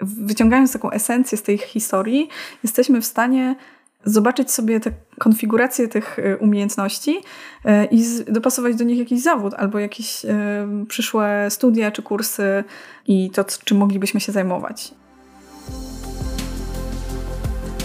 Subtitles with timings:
[0.00, 2.28] wyciągając taką esencję z tej historii,
[2.62, 3.56] jesteśmy w stanie
[4.06, 7.20] zobaczyć sobie te konfiguracje tych e, umiejętności
[7.64, 10.28] e, i dopasować do nich jakiś zawód albo jakieś e,
[10.88, 12.64] przyszłe studia czy kursy
[13.06, 14.94] i to, czym moglibyśmy się zajmować.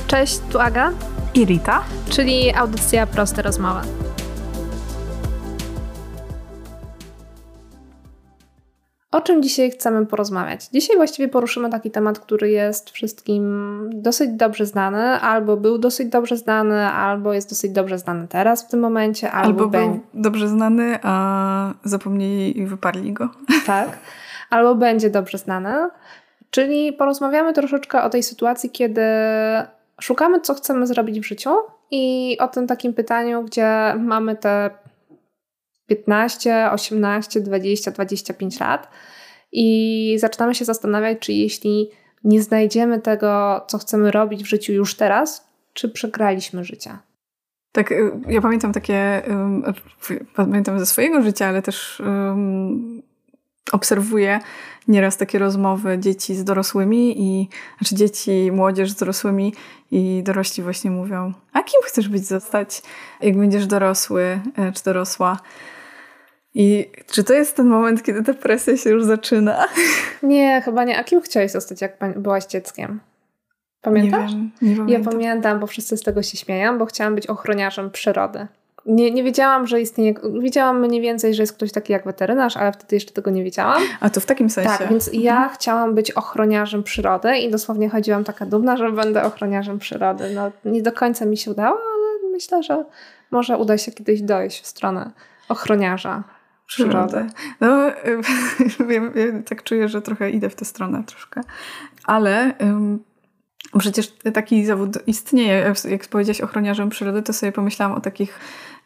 [0.07, 0.93] Cześć, tu Aga
[1.33, 4.00] i Rita, czyli audycja Proste Rozmowy.
[9.11, 10.67] O czym dzisiaj chcemy porozmawiać?
[10.67, 16.37] Dzisiaj właściwie poruszymy taki temat, który jest wszystkim dosyć dobrze znany, albo był dosyć dobrze
[16.37, 20.99] znany, albo jest dosyć dobrze znany teraz w tym momencie, albo, albo był dobrze znany,
[21.03, 23.29] a zapomnieli i wyparli go.
[23.65, 23.97] Tak,
[24.49, 25.89] albo będzie dobrze znany.
[26.49, 29.01] Czyli porozmawiamy troszeczkę o tej sytuacji, kiedy
[30.01, 31.49] szukamy, co chcemy zrobić w życiu
[31.91, 34.69] i o tym takim pytaniu, gdzie mamy te
[35.87, 38.87] 15, 18, 20, 25 lat
[39.51, 41.91] i zaczynamy się zastanawiać, czy jeśli
[42.23, 46.97] nie znajdziemy tego, co chcemy robić w życiu już teraz, czy przegraliśmy życie.
[47.71, 49.21] Tak, y, ja pamiętam takie,
[50.35, 52.01] pamiętam ze swojego życia, ale też
[53.71, 54.39] obserwuję
[54.87, 59.53] nieraz takie rozmowy dzieci z dorosłymi i znaczy dzieci, młodzież z dorosłymi
[59.91, 62.81] i dorośli właśnie mówią, a kim chcesz być zostać,
[63.21, 65.39] jak będziesz dorosły e, czy dorosła?
[66.53, 69.67] I czy to jest ten moment, kiedy depresja się już zaczyna?
[70.23, 70.97] Nie, chyba nie.
[70.97, 72.99] A kim chciałeś zostać, jak byłaś dzieckiem?
[73.81, 74.31] Pamiętasz?
[74.33, 74.89] Nie, wiem, nie pamiętam.
[74.89, 78.47] Ja pamiętam, bo wszyscy z tego się śmieją, bo chciałam być ochroniarzem przyrody.
[78.85, 80.13] Nie, nie wiedziałam, że istnieje.
[80.39, 83.81] Wiedziałam mniej więcej, że jest ktoś taki jak weterynarz, ale wtedy jeszcze tego nie wiedziałam.
[83.99, 84.77] A to w takim sensie.
[84.77, 85.23] Tak, więc mhm.
[85.23, 90.23] ja chciałam być ochroniarzem przyrody i dosłownie chodziłam taka dumna, że będę ochroniarzem przyrody.
[90.35, 92.85] No, nie do końca mi się udało, ale myślę, że
[93.31, 95.11] może uda się kiedyś dojść w stronę
[95.49, 96.23] ochroniarza
[96.67, 97.27] przyrody.
[97.61, 97.77] No,
[98.89, 101.41] wiem, wiem, tak czuję, że trochę idę w tę stronę troszkę.
[102.05, 102.53] Ale
[103.79, 105.73] przecież taki zawód istnieje.
[105.89, 108.39] Jak powiedziałeś ochroniarzem przyrody, to sobie pomyślałam o takich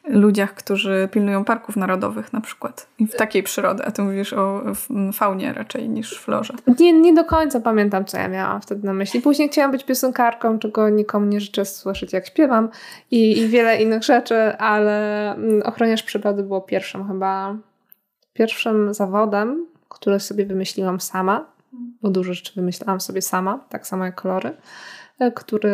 [0.08, 2.88] ludziach, którzy pilnują parków narodowych na przykład.
[3.00, 4.62] I w takiej przyrody, a ty mówisz o
[5.14, 6.54] faunie raczej niż florze.
[6.80, 9.22] Nie, nie do końca pamiętam, co ja miałam wtedy na myśli.
[9.22, 12.70] Później chciałam być piosenkarką, czego nikomu nie życzę słyszeć, jak śpiewam
[13.12, 17.56] i, i wiele innych rzeczy, ale mm, ochroniarz przyrody było pierwszym chyba,
[18.34, 21.46] pierwszym zawodem, który sobie wymyśliłam sama,
[22.02, 24.58] bo dużo rzeczy wymyślałam sobie sama, tak samo jak kolory,
[25.20, 25.74] e, który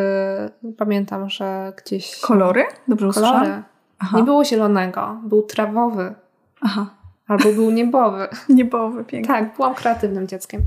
[0.78, 2.22] pamiętam, że gdzieś...
[2.22, 2.64] Kolory?
[2.88, 3.64] Dobrze Kolory.
[4.02, 4.18] Aha.
[4.18, 6.14] Nie było zielonego, był trawowy.
[6.62, 6.90] Aha.
[7.28, 8.28] Albo był niebowy.
[8.50, 9.34] niebowy, piękny.
[9.34, 10.62] Tak, byłam kreatywnym dzieckiem.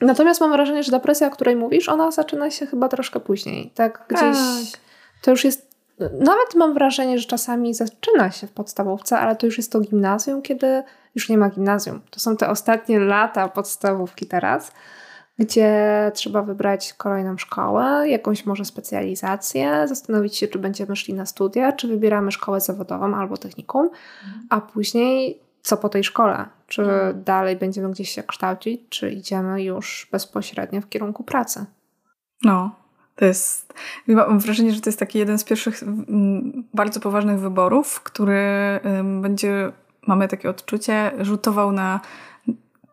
[0.00, 3.70] Natomiast mam wrażenie, że depresja, o której mówisz, ona zaczyna się chyba troszkę później.
[3.74, 4.36] Tak gdzieś
[4.72, 4.80] tak.
[5.22, 5.68] to już jest.
[5.98, 10.42] Nawet mam wrażenie, że czasami zaczyna się w podstawówce, ale to już jest to gimnazjum,
[10.42, 10.82] kiedy
[11.14, 12.00] już nie ma gimnazjum.
[12.10, 14.72] To są te ostatnie lata podstawówki teraz
[15.38, 21.72] gdzie trzeba wybrać kolejną szkołę, jakąś może specjalizację, zastanowić się, czy będziemy szli na studia,
[21.72, 23.90] czy wybieramy szkołę zawodową albo technikum,
[24.50, 26.46] a później co po tej szkole?
[26.66, 27.24] Czy mhm.
[27.24, 31.64] dalej będziemy gdzieś się kształcić, czy idziemy już bezpośrednio w kierunku pracy?
[32.44, 32.70] No,
[33.16, 33.74] to jest.
[34.06, 35.80] Mam wrażenie, że to jest taki jeden z pierwszych
[36.74, 38.40] bardzo poważnych wyborów, który
[39.20, 39.72] będzie,
[40.06, 42.00] mamy takie odczucie, rzutował na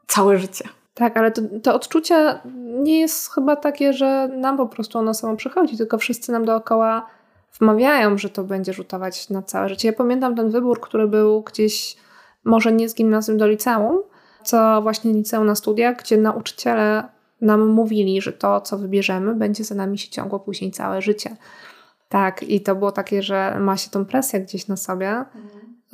[0.08, 0.70] całe życie.
[0.96, 2.40] Tak, ale to, to odczucie
[2.84, 7.06] nie jest chyba takie, że nam po prostu ono samo przychodzi, tylko wszyscy nam dookoła
[7.60, 9.88] wmawiają, że to będzie rzutować na całe życie.
[9.88, 11.98] Ja pamiętam ten wybór, który był gdzieś,
[12.44, 14.02] może nie z gimnazjum do liceum,
[14.44, 17.04] co właśnie liceum na studiach, gdzie nauczyciele
[17.42, 21.36] nam mówili, że to, co wybierzemy, będzie za nami się ciągło później całe życie.
[22.10, 25.26] Tak, i to było takie, że ma się tą presję gdzieś na sobie.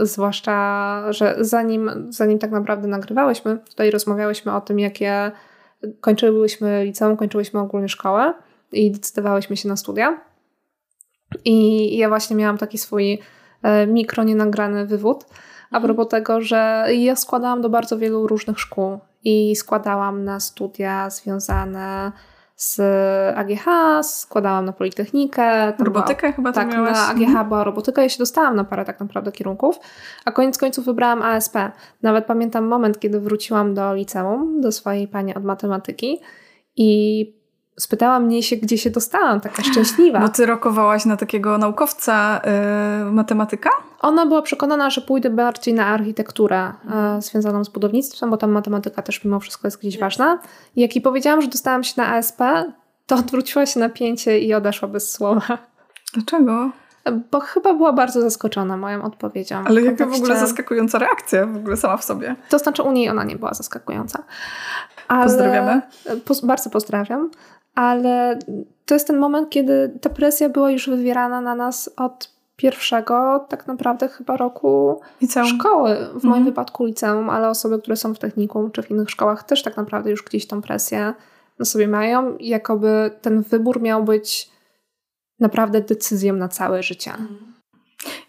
[0.02, 5.32] Zwłaszcza, że zanim, zanim tak naprawdę nagrywałyśmy, tutaj rozmawiałyśmy o tym, jakie
[6.02, 8.34] kończyłyśmy liceum, kończyłyśmy ogólnie szkołę
[8.72, 10.22] i decydowałyśmy się na studia.
[11.46, 13.20] I ja właśnie miałam taki swój
[13.64, 15.26] e, mikro nienagrany wywód
[15.72, 15.84] a mhm.
[15.84, 22.12] propos tego, że ja składałam do bardzo wielu różnych szkół i składałam na studia związane
[22.62, 22.80] z
[23.38, 23.66] AGH,
[24.04, 25.74] składałam na Politechnikę.
[25.80, 26.94] Robotykę była, chyba Tak, miałaś.
[26.94, 27.48] na AGH mhm.
[27.48, 28.04] była robotyka.
[28.04, 29.80] Ja się dostałam na parę tak naprawdę kierunków,
[30.26, 31.56] a koniec końców wybrałam ASP.
[32.02, 36.20] Nawet pamiętam moment, kiedy wróciłam do liceum, do swojej pani od matematyki
[36.76, 37.41] i
[37.82, 40.20] spytała mnie się, gdzie się dostałam, taka szczęśliwa.
[40.20, 42.42] Bo ty rokowałaś na takiego naukowca
[43.06, 43.70] yy, matematyka?
[44.00, 46.74] Ona była przekonana, że pójdę bardziej na architekturę
[47.16, 50.40] yy, związaną z budownictwem, bo tam matematyka też mimo wszystko jest gdzieś ważna.
[50.76, 52.40] I jak jej powiedziałam, że dostałam się na ASP,
[53.08, 55.58] to odwróciła się napięcie i odeszła bez słowa.
[56.14, 56.72] Dlaczego?
[57.32, 59.64] Bo chyba była bardzo zaskoczona moją odpowiedzią.
[59.66, 62.36] Ale jaka w ogóle zaskakująca reakcja w ogóle sama w sobie.
[62.50, 64.24] To znaczy u niej ona nie była zaskakująca.
[65.08, 65.82] Ale, Pozdrawiamy.
[66.26, 67.30] Po, bardzo pozdrawiam.
[67.76, 68.40] Ale
[68.86, 73.68] to jest ten moment, kiedy ta presja była już wywierana na nas od pierwszego tak
[73.68, 75.48] naprawdę chyba roku liceum.
[75.48, 75.96] szkoły.
[75.96, 76.46] W moim mhm.
[76.46, 80.12] wypadku liceum, ale osoby, które są w technikum czy w innych szkołach też tak naprawdę
[80.12, 81.14] już gdzieś tą presję
[81.60, 82.38] na sobie mają.
[82.40, 84.52] Jakoby ten wybór miał być
[85.40, 87.12] naprawdę decyzją na całe życie.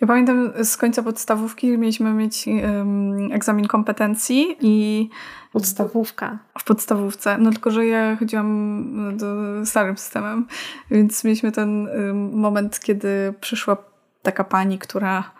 [0.01, 5.09] Ja pamiętam z końca podstawówki mieliśmy mieć um, egzamin kompetencji i
[5.53, 6.39] Podstawówka.
[6.59, 7.39] W podstawówce.
[7.39, 9.27] No tylko, że ja chodziłam do
[9.67, 10.47] starym systemem,
[10.91, 13.77] więc mieliśmy ten um, moment, kiedy przyszła
[14.23, 15.31] taka pani, która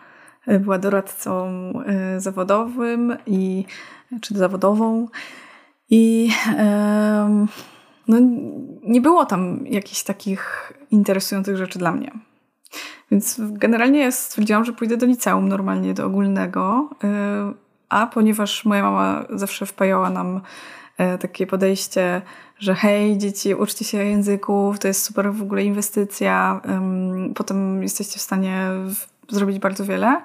[0.47, 1.47] e, była doradcą
[1.85, 3.65] e, zawodowym i
[4.21, 5.07] czy zawodową
[5.89, 6.31] i
[8.07, 8.17] no,
[8.83, 12.11] nie było tam jakichś takich interesujących rzeczy dla mnie.
[13.13, 17.53] Więc generalnie stwierdziłam, że pójdę do liceum normalnie, do ogólnego, e,
[17.89, 20.41] a ponieważ moja mama zawsze wpajała nam
[21.19, 22.21] takie podejście,
[22.59, 26.61] że hej, dzieci, uczcie się języków, to jest super w ogóle inwestycja,
[27.35, 28.67] potem jesteście w stanie
[29.29, 30.21] zrobić bardzo wiele.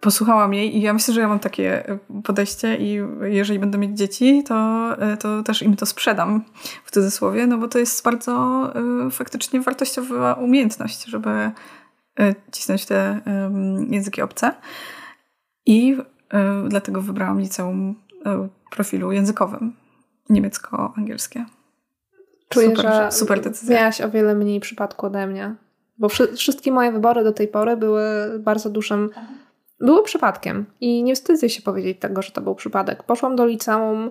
[0.00, 3.98] Posłuchałam jej i ja myślę, że ja mam takie e, podejście i jeżeli będę mieć
[3.98, 4.88] dzieci, to,
[5.20, 6.44] to też im to sprzedam
[6.84, 8.64] w cudzysłowie, no bo to jest bardzo
[9.06, 11.52] y, faktycznie wartościowa umiejętność, żeby y,
[12.52, 13.20] cisnąć te
[13.88, 14.54] języki obce.
[15.66, 15.96] I
[16.68, 17.94] dlatego wybrałam liceum
[18.70, 19.76] profilu językowym
[20.30, 21.44] niemiecko-angielskie.
[22.48, 23.76] Czuję, super, że super decyzja.
[23.76, 25.54] miałaś o wiele mniej przypadku ode mnie.
[25.98, 28.02] Bo wszystkie moje wybory do tej pory były
[28.38, 29.10] bardzo dużym.
[29.80, 30.66] Były przypadkiem.
[30.80, 33.02] I nie wstydzę się powiedzieć tego, że to był przypadek.
[33.02, 34.10] Poszłam do liceum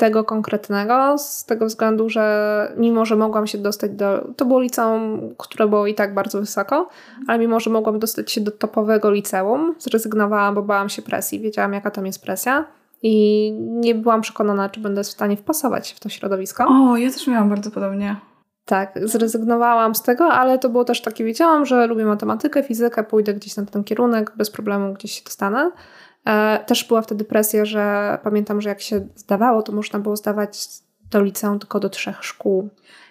[0.00, 4.26] tego konkretnego z tego względu, że mimo, że mogłam się dostać do.
[4.36, 6.88] To było liceum, które było i tak bardzo wysoko,
[7.26, 11.40] ale mimo, że mogłam dostać się do topowego liceum, zrezygnowałam, bo bałam się presji.
[11.40, 12.64] Wiedziałam, jaka tam jest presja
[13.02, 16.66] i nie byłam przekonana, czy będę w stanie wpasować w to środowisko.
[16.68, 18.16] O, ja też miałam bardzo podobnie.
[18.64, 23.34] Tak, zrezygnowałam z tego, ale to było też takie, wiedziałam, że lubię matematykę, fizykę, pójdę
[23.34, 25.70] gdzieś na ten kierunek, bez problemu gdzieś się dostanę.
[26.26, 30.68] E, też była wtedy presja, że pamiętam, że jak się zdawało, to można było zdawać
[31.10, 32.68] do liceum tylko do trzech szkół.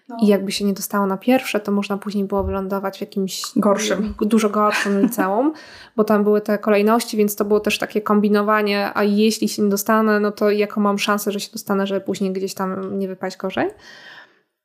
[0.09, 0.17] No.
[0.21, 4.13] I jakby się nie dostało na pierwsze, to można później było wylądować w jakimś gorszym,
[4.21, 5.53] dużo gorszym liceum,
[5.95, 9.69] bo tam były te kolejności, więc to było też takie kombinowanie, a jeśli się nie
[9.69, 13.37] dostanę, no to jaką mam szansę, że się dostanę, żeby później gdzieś tam nie wypaść
[13.37, 13.69] gorzej.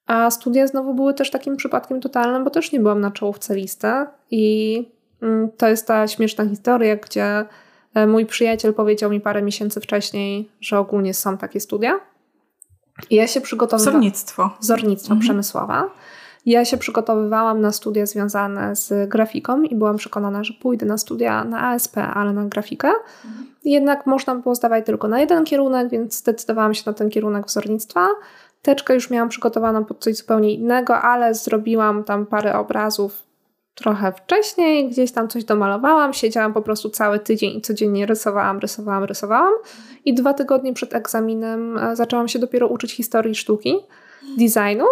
[0.06, 3.88] A studia znowu były też takim przypadkiem totalnym, bo też nie byłam na czołówce listy
[4.30, 4.86] i
[5.22, 7.44] mm, to jest ta śmieszna historia, gdzie
[8.06, 12.00] mój przyjaciel powiedział mi parę miesięcy wcześniej, że ogólnie są takie studia
[13.10, 13.92] ja się przygotowywałam.
[13.94, 14.50] Zornictwo.
[14.60, 15.20] Zornictwo mhm.
[15.20, 15.90] przemysłowa.
[16.46, 21.44] Ja się przygotowywałam na studia związane z grafiką i byłam przekonana, że pójdę na studia
[21.44, 22.88] na ASP, ale na grafikę.
[23.24, 23.46] Mhm.
[23.64, 28.08] Jednak można było zdawać tylko na jeden kierunek, więc zdecydowałam się na ten kierunek wzornictwa.
[28.62, 33.22] Teczkę już miałam przygotowaną pod coś zupełnie innego, ale zrobiłam tam parę obrazów
[33.74, 39.04] trochę wcześniej, gdzieś tam coś domalowałam, siedziałam po prostu cały tydzień i codziennie rysowałam, rysowałam,
[39.04, 39.52] rysowałam.
[40.04, 43.76] I dwa tygodnie przed egzaminem e, zaczęłam się dopiero uczyć historii sztuki,
[44.38, 44.86] designu,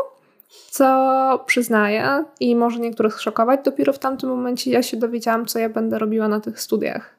[0.70, 3.60] co przyznaję i może niektórych szokować.
[3.64, 7.14] Dopiero w tamtym momencie ja się dowiedziałam, co ja będę robiła na tych studiach.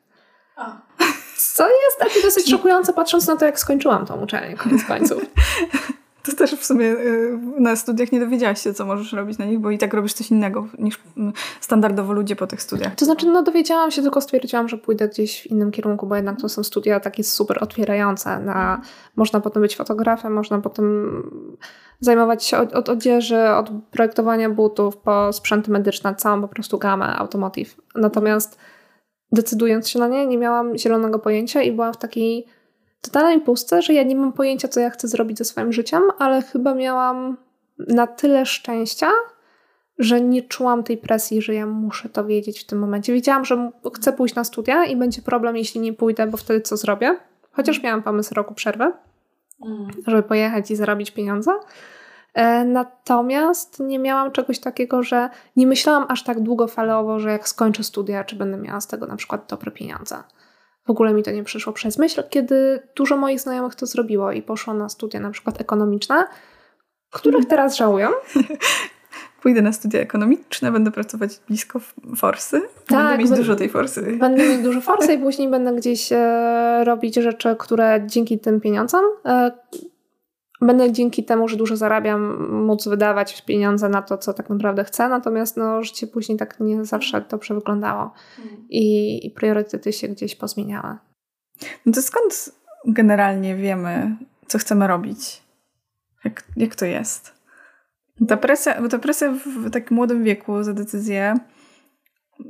[1.37, 5.25] Co jest takie dosyć szokujące, patrząc na to, jak skończyłam tą uczelnię koniec końców.
[6.23, 9.59] To też w sumie y, na studiach nie dowiedziałaś się, co możesz robić na nich,
[9.59, 12.95] bo i tak robisz coś innego niż mm, standardowo ludzie po tych studiach.
[12.95, 16.41] To znaczy, no dowiedziałam się, tylko stwierdziłam, że pójdę gdzieś w innym kierunku, bo jednak
[16.41, 18.39] to są studia takie super otwierające.
[18.39, 18.81] Na,
[19.15, 21.23] można potem być fotografem, można potem
[21.99, 27.15] zajmować się od, od odzieży, od projektowania butów po sprzęty medyczne, całą po prostu gamę
[27.15, 27.75] automotive.
[27.95, 28.57] Natomiast
[29.31, 32.45] decydując się na nie, nie miałam zielonego pojęcia i byłam w takiej
[33.03, 36.41] totalnej pustce, że ja nie mam pojęcia, co ja chcę zrobić ze swoim życiem, ale
[36.41, 37.37] chyba miałam
[37.77, 39.11] na tyle szczęścia,
[39.99, 43.13] że nie czułam tej presji, że ja muszę to wiedzieć w tym momencie.
[43.13, 46.77] Wiedziałam, że chcę pójść na studia i będzie problem, jeśli nie pójdę, bo wtedy co
[46.77, 47.17] zrobię.
[47.51, 48.91] Chociaż miałam pomysł roku przerwy,
[49.65, 49.87] mm.
[50.07, 51.51] żeby pojechać i zarobić pieniądze.
[52.33, 57.83] E, natomiast nie miałam czegoś takiego, że nie myślałam aż tak długofalowo, że jak skończę
[57.83, 60.23] studia, czy będę miała z tego na przykład dobre pieniądze.
[60.85, 64.41] W ogóle mi to nie przyszło przez myśl, kiedy dużo moich znajomych to zrobiło i
[64.41, 66.25] poszło na studia na przykład ekonomiczne,
[67.09, 68.09] których teraz żałują.
[69.41, 71.79] Pójdę na studia ekonomiczne, będę pracować blisko
[72.15, 72.61] forsy.
[72.87, 74.01] Tak, będę mieć dużo tej forsy.
[74.19, 79.05] Będę mieć dużo forsy i później będę gdzieś e, robić rzeczy, które dzięki tym pieniądzom
[79.25, 79.51] e,
[80.65, 85.09] będę dzięki temu, że dużo zarabiam, móc wydawać pieniądze na to, co tak naprawdę chcę,
[85.09, 88.11] natomiast no, życie później tak nie zawsze dobrze wyglądało
[88.69, 90.97] i, i priorytety się gdzieś pozmieniały.
[91.85, 92.51] No to skąd
[92.85, 94.15] generalnie wiemy,
[94.47, 95.43] co chcemy robić?
[96.25, 97.33] Jak, jak to jest?
[98.27, 101.37] Ta presja, bo ta presja w takim młodym wieku za decyzję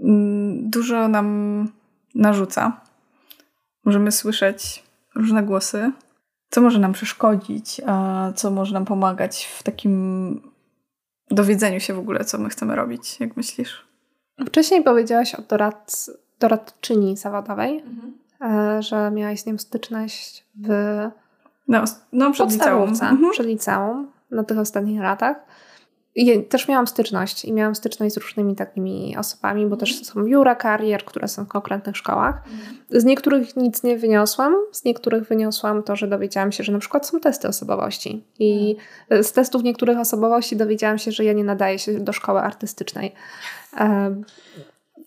[0.03, 1.67] mm, dużo nam
[2.15, 2.81] narzuca.
[3.85, 4.83] Możemy słyszeć
[5.15, 5.91] różne głosy,
[6.53, 10.41] co może nam przeszkodzić, a co może nam pomagać w takim
[11.31, 13.87] dowiedzeniu się w ogóle, co my chcemy robić, jak myślisz?
[14.47, 16.05] Wcześniej powiedziałaś o dorad,
[16.39, 18.13] doradczyni zawodowej, mhm.
[18.41, 20.69] E, że miałaś z nią styczność w
[21.67, 22.89] no, no przed liceum.
[22.89, 23.31] Mhm.
[23.31, 25.37] przed liceum na tych ostatnich latach.
[26.15, 30.55] I też miałam styczność i miałam styczność z różnymi takimi osobami, bo też są biura
[30.55, 32.43] karier, które są w konkretnych szkołach.
[32.89, 37.07] Z niektórych nic nie wyniosłam, z niektórych wyniosłam to, że dowiedziałam się, że na przykład
[37.07, 38.23] są testy osobowości.
[38.39, 38.75] I
[39.21, 43.13] z testów niektórych osobowości dowiedziałam się, że ja nie nadaję się do szkoły artystycznej.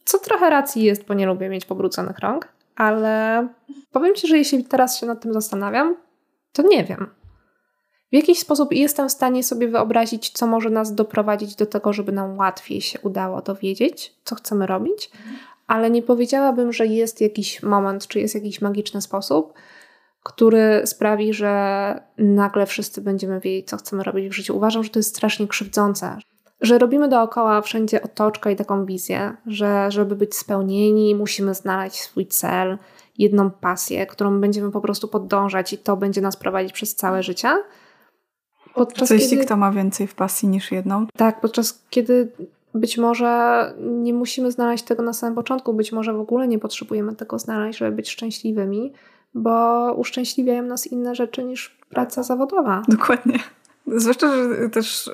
[0.04, 3.48] Co trochę racji jest, bo nie lubię mieć pobruconych rąk, ale
[3.92, 5.96] powiem Ci, że jeśli teraz się nad tym zastanawiam,
[6.52, 7.10] to nie wiem.
[8.16, 12.38] Jakiś sposób jestem w stanie sobie wyobrazić, co może nas doprowadzić do tego, żeby nam
[12.38, 15.10] łatwiej się udało dowiedzieć, co chcemy robić,
[15.66, 19.52] ale nie powiedziałabym, że jest jakiś moment, czy jest jakiś magiczny sposób,
[20.22, 24.56] który sprawi, że nagle wszyscy będziemy wiedzieć, co chcemy robić w życiu.
[24.56, 26.18] Uważam, że to jest strasznie krzywdzące.
[26.60, 32.26] Że robimy dookoła wszędzie otoczkę i taką wizję, że żeby być spełnieni, musimy znaleźć swój
[32.26, 32.78] cel,
[33.18, 37.48] jedną pasję, którą będziemy po prostu podążać i to będzie nas prowadzić przez całe życie.
[38.76, 39.44] Podczas Co jeśli kiedy...
[39.44, 41.06] kto ma więcej w pasji niż jedną?
[41.16, 42.32] Tak, podczas kiedy
[42.74, 47.16] być może nie musimy znaleźć tego na samym początku, być może w ogóle nie potrzebujemy
[47.16, 48.92] tego znaleźć, żeby być szczęśliwymi,
[49.34, 52.82] bo uszczęśliwiają nas inne rzeczy niż praca zawodowa.
[52.88, 53.38] Dokładnie.
[53.86, 55.10] Zwłaszcza, że też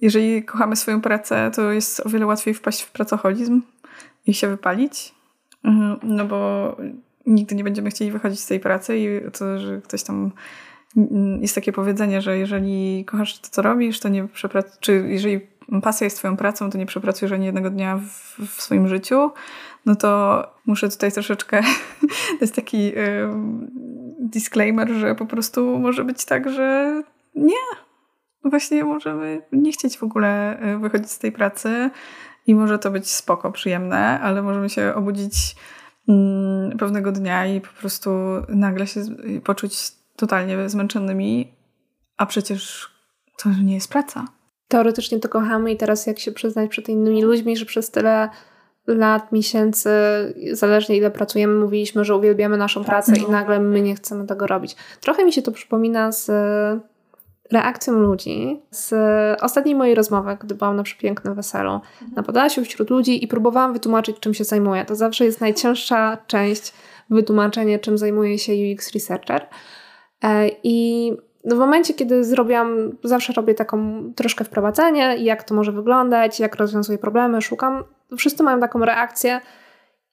[0.00, 3.62] jeżeli kochamy swoją pracę, to jest o wiele łatwiej wpaść w pracoholizm
[4.26, 5.14] i się wypalić.
[5.64, 6.76] Mhm, no bo
[7.26, 10.30] nigdy nie będziemy chcieli wychodzić z tej pracy i to, że ktoś tam
[11.40, 15.40] jest takie powiedzenie, że jeżeli kochasz to, co robisz, to nie przepracujesz, czy jeżeli
[15.82, 19.30] pasja jest twoją pracą, to nie przepracujesz ani jednego dnia w, w swoim życiu,
[19.86, 21.62] no to muszę tutaj troszeczkę,
[22.40, 23.28] jest taki y,
[24.20, 27.02] disclaimer, że po prostu może być tak, że
[27.34, 27.54] nie,
[28.44, 31.90] właśnie możemy nie chcieć w ogóle y, wychodzić z tej pracy
[32.46, 35.56] i może to być spoko, przyjemne, ale możemy się obudzić
[36.08, 38.10] mm, pewnego dnia i po prostu
[38.48, 39.00] nagle się
[39.44, 41.52] poczuć totalnie zmęczonymi,
[42.16, 42.90] a przecież
[43.42, 44.24] to nie jest praca.
[44.68, 48.28] Teoretycznie to kochamy i teraz jak się przyznać przed innymi ludźmi, że przez tyle
[48.86, 49.90] lat, miesięcy,
[50.52, 53.28] zależnie ile pracujemy, mówiliśmy, że uwielbiamy naszą tak, pracę no.
[53.28, 54.76] i nagle my nie chcemy tego robić.
[55.00, 56.30] Trochę mi się to przypomina z
[57.52, 58.94] reakcją ludzi z
[59.42, 62.12] ostatniej mojej rozmowy, gdy byłam na przepięknym weselu mhm.
[62.16, 64.84] na Podlasiu wśród ludzi i próbowałam wytłumaczyć, czym się zajmuję.
[64.84, 66.72] To zawsze jest najcięższa część
[67.10, 69.46] wytłumaczenie, czym zajmuje się UX Researcher.
[70.22, 71.12] E, I
[71.44, 76.98] w momencie, kiedy zrobiłam, zawsze robię taką troszkę wprowadzenie, jak to może wyglądać, jak rozwiązuję
[76.98, 77.84] problemy, szukam.
[78.16, 79.40] Wszyscy mają taką reakcję,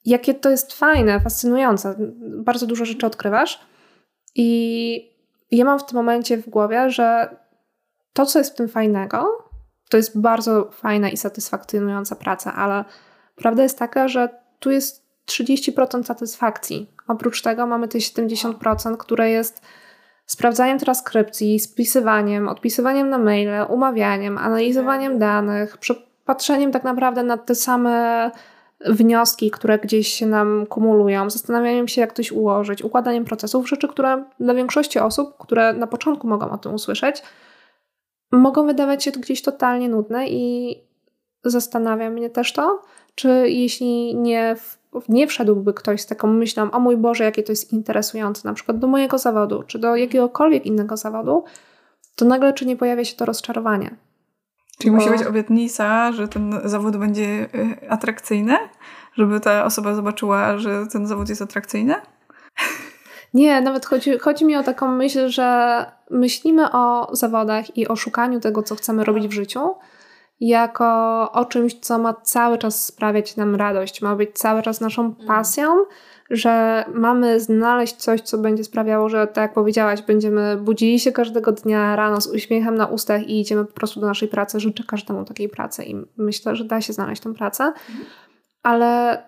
[0.05, 1.95] jakie to jest fajne, fascynujące.
[2.19, 3.59] Bardzo dużo rzeczy odkrywasz.
[4.35, 5.11] I
[5.51, 7.35] ja mam w tym momencie w głowie, że
[8.13, 9.49] to, co jest w tym fajnego,
[9.89, 12.85] to jest bardzo fajna i satysfakcjonująca praca, ale
[13.35, 16.91] prawda jest taka, że tu jest 30% satysfakcji.
[17.07, 19.61] Oprócz tego mamy te 70%, które jest
[20.29, 25.77] sprawdzaniem transkrypcji, spisywaniem, odpisywaniem na maile, umawianiem, analizowaniem danych,
[26.25, 28.31] patrzeniem tak naprawdę na te same
[28.85, 34.23] wnioski, które gdzieś się nam kumulują, zastanawianiem się, jak coś ułożyć, układaniem procesów, rzeczy, które
[34.39, 37.23] dla większości osób, które na początku mogą o tym usłyszeć,
[38.31, 40.75] mogą wydawać się gdzieś totalnie nudne i
[41.43, 42.81] zastanawia mnie też to,
[43.15, 44.55] czy jeśli nie,
[45.09, 48.79] nie wszedłby ktoś z taką myślą, o mój Boże, jakie to jest interesujące, na przykład
[48.79, 51.43] do mojego zawodu, czy do jakiegokolwiek innego zawodu,
[52.15, 53.95] to nagle czy nie pojawia się to rozczarowanie.
[54.77, 54.97] Czyli Bo...
[54.97, 57.47] musi być obietnica, że ten zawód będzie
[57.83, 58.57] y, atrakcyjny?
[59.13, 61.95] Żeby ta osoba zobaczyła, że ten zawód jest atrakcyjny?
[63.33, 68.39] Nie, nawet chodzi, chodzi mi o taką myśl, że myślimy o zawodach i o szukaniu
[68.39, 69.59] tego, co chcemy robić w życiu,
[70.39, 70.85] jako
[71.31, 75.15] o czymś, co ma cały czas sprawiać nam radość, ma być cały czas naszą mm.
[75.27, 75.85] pasją,
[76.29, 81.51] że mamy znaleźć coś, co będzie sprawiało, że tak jak powiedziałaś, będziemy budzili się każdego
[81.51, 84.59] dnia rano z uśmiechem na ustach i idziemy po prostu do naszej pracy.
[84.59, 87.73] Życzę każdemu takiej pracy i myślę, że da się znaleźć tę pracę,
[88.63, 89.23] ale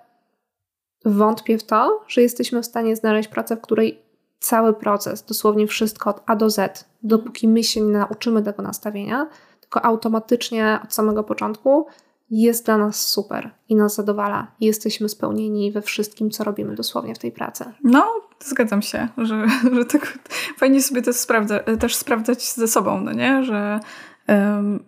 [1.05, 4.01] wątpię w to, że jesteśmy w stanie znaleźć pracę, w której
[4.39, 9.27] cały proces, dosłownie wszystko od A do Z, dopóki my się nie nauczymy tego nastawienia,
[9.71, 11.87] tylko automatycznie od samego początku
[12.29, 14.47] jest dla nas super i nas zadowala.
[14.59, 17.65] Jesteśmy spełnieni we wszystkim, co robimy dosłownie w tej pracy.
[17.83, 18.07] No,
[18.39, 20.19] Zgadzam się, że, że tak
[20.57, 23.43] fajnie sobie to sprawdza, też sprawdzać ze sobą, no nie?
[23.43, 23.79] Że
[24.27, 24.83] um,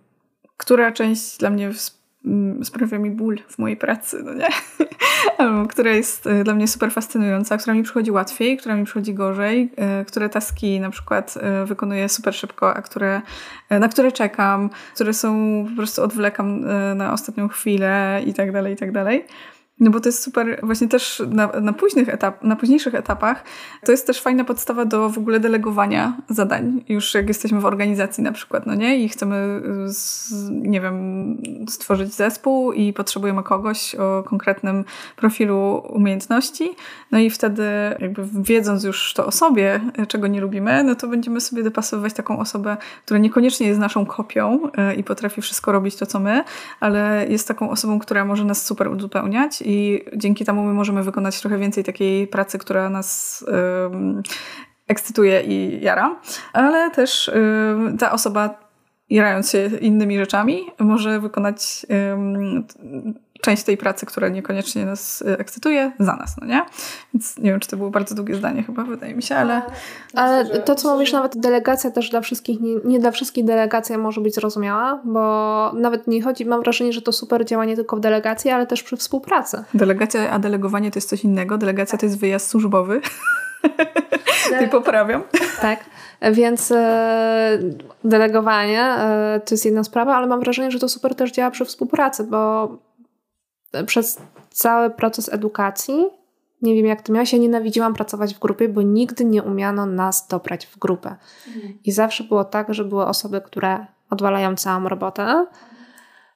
[0.57, 1.71] która część dla mnie
[2.63, 4.48] sprawia mi ból w mojej pracy, no nie?
[5.70, 9.72] która jest e, dla mnie super fascynująca, która mi przychodzi łatwiej, która mi przychodzi gorzej,
[9.75, 13.22] e, które taski na przykład e, wykonuję super szybko, a które,
[13.70, 16.65] na które czekam, które są po prostu odwlekam
[16.96, 19.25] na ostatnią chwilę i tak dalej, i tak dalej.
[19.80, 23.44] No bo to jest super, właśnie też na, na, późnych etap, na późniejszych etapach
[23.86, 26.84] to jest też fajna podstawa do w ogóle delegowania zadań.
[26.89, 28.98] Już jak jesteśmy w organizacji na przykład, no nie?
[28.98, 31.38] I chcemy, z, nie wiem,
[31.70, 36.70] stworzyć zespół i potrzebujemy kogoś o konkretnym profilu umiejętności.
[37.12, 37.63] No i wtedy
[38.00, 42.39] jakby wiedząc już to o sobie, czego nie lubimy, no to będziemy sobie dopasowywać taką
[42.39, 46.44] osobę, która niekoniecznie jest naszą kopią e, i potrafi wszystko robić to, co my,
[46.80, 51.41] ale jest taką osobą, która może nas super uzupełniać i dzięki temu my możemy wykonać
[51.41, 53.46] trochę więcej takiej pracy, która nas
[54.88, 56.20] ekscytuje i jara,
[56.53, 57.32] ale też
[58.00, 58.63] ta osoba
[59.10, 61.86] jarając się innymi rzeczami, może wykonać
[63.43, 66.65] część tej pracy, która niekoniecznie nas y, ekscytuje, za nas, no nie?
[67.13, 69.62] Więc nie wiem, czy to było bardzo długie zdanie chyba, wydaje mi się, ale...
[70.13, 74.21] Ale to, co mówisz, nawet delegacja też dla wszystkich, nie, nie dla wszystkich delegacja może
[74.21, 78.00] być zrozumiała, bo nawet nie chodzi, mam wrażenie, że to super działa nie tylko w
[78.00, 79.63] delegacji, ale też przy współpracy.
[79.73, 81.57] Delegacja, a delegowanie to jest coś innego.
[81.57, 83.01] Delegacja to jest wyjazd służbowy.
[84.65, 85.23] I poprawiam.
[85.62, 85.79] Tak.
[86.31, 87.59] Więc e,
[88.03, 91.65] delegowanie e, to jest jedna sprawa, ale mam wrażenie, że to super też działa przy
[91.65, 92.71] współpracy, bo
[93.86, 96.06] przez cały proces edukacji,
[96.62, 100.27] nie wiem jak to miałaś, ja nienawidziłam pracować w grupie, bo nigdy nie umiano nas
[100.27, 101.15] dobrać w grupę.
[101.48, 101.74] Mhm.
[101.84, 105.46] I zawsze było tak, że były osoby, które odwalają całą robotę,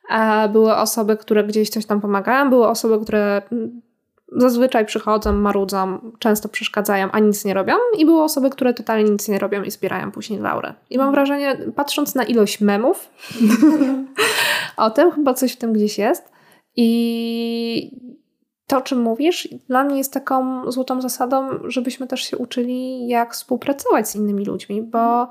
[0.10, 3.42] a były osoby, które gdzieś coś tam pomagają, były osoby, które
[4.36, 9.28] zazwyczaj przychodzą, marudzą, często przeszkadzają, a nic nie robią i były osoby, które totalnie nic
[9.28, 10.74] nie robią i zbierają później laurę.
[10.90, 13.10] I mam wrażenie, patrząc na ilość memów
[14.78, 16.37] o tym, chyba coś w tym gdzieś jest,
[16.78, 17.92] i
[18.68, 23.34] to, o czym mówisz, dla mnie jest taką złotą zasadą, żebyśmy też się uczyli, jak
[23.34, 25.30] współpracować z innymi ludźmi, bo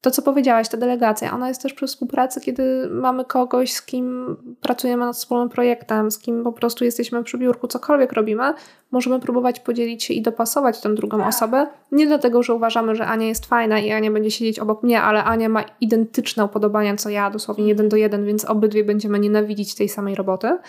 [0.00, 4.36] to, co powiedziałaś, ta delegacja, ona jest też przy współpracy, kiedy mamy kogoś, z kim
[4.60, 8.54] pracujemy nad wspólnym projektem, z kim po prostu jesteśmy przy biurku, cokolwiek robimy,
[8.90, 11.28] możemy próbować podzielić się i dopasować tę drugą tak.
[11.28, 11.66] osobę.
[11.92, 15.24] Nie dlatego, że uważamy, że Ania jest fajna i Ania będzie siedzieć obok mnie, ale
[15.24, 19.88] Ania ma identyczne upodobania co ja, dosłownie jeden do jeden, więc obydwie będziemy nienawidzić tej
[19.88, 20.46] samej roboty.
[20.46, 20.60] Mm.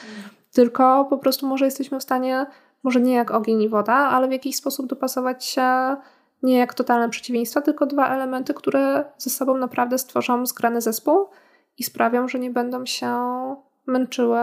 [0.53, 2.45] Tylko po prostu może jesteśmy w stanie,
[2.83, 5.95] może nie jak ogień i woda, ale w jakiś sposób dopasować się
[6.43, 11.27] nie jak totalne przeciwieństwa, tylko dwa elementy, które ze sobą naprawdę stworzą zgrany zespół
[11.77, 13.15] i sprawią, że nie będą się
[13.85, 14.39] męczyły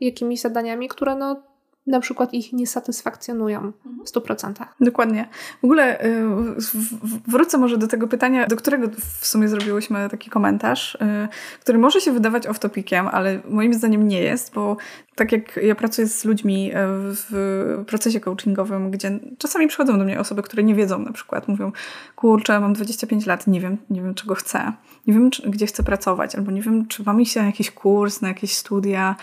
[0.00, 1.42] jakimiś zadaniami, które no
[1.86, 3.72] na przykład ich nie satysfakcjonują
[4.04, 4.52] w 100%.
[4.80, 5.28] Dokładnie.
[5.60, 6.22] W ogóle y,
[7.28, 8.88] wrócę może do tego pytania, do którego
[9.20, 10.98] w sumie zrobiłyśmy taki komentarz, y,
[11.60, 14.76] który może się wydawać off-topiciem, ale moim zdaniem nie jest, bo
[15.14, 16.74] tak jak ja pracuję z ludźmi y,
[17.12, 21.72] w procesie coachingowym, gdzie czasami przychodzą do mnie osoby, które nie wiedzą na przykład, mówią,
[22.16, 24.72] kurczę, mam 25 lat, nie wiem, nie wiem czego chcę,
[25.06, 28.20] nie wiem, czy, gdzie chcę pracować, albo nie wiem, czy mam iść na jakiś kurs,
[28.20, 29.16] na jakieś studia,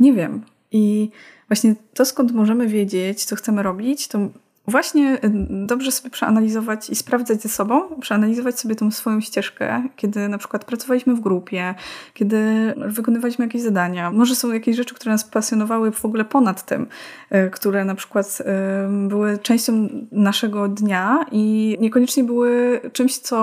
[0.00, 0.42] nie wiem.
[0.72, 1.10] I
[1.54, 4.18] właśnie to, skąd możemy wiedzieć, co chcemy robić, to
[4.66, 5.30] właśnie y,
[5.66, 10.64] dobrze sobie przeanalizować i sprawdzać ze sobą, przeanalizować sobie tą swoją ścieżkę, kiedy na przykład
[10.64, 11.74] pracowaliśmy w grupie,
[12.14, 14.10] kiedy wykonywaliśmy jakieś zadania.
[14.10, 16.86] Może są jakieś rzeczy, które nas pasjonowały w ogóle ponad tym,
[17.32, 23.34] y, które na przykład y, były częścią naszego dnia i niekoniecznie były czymś, co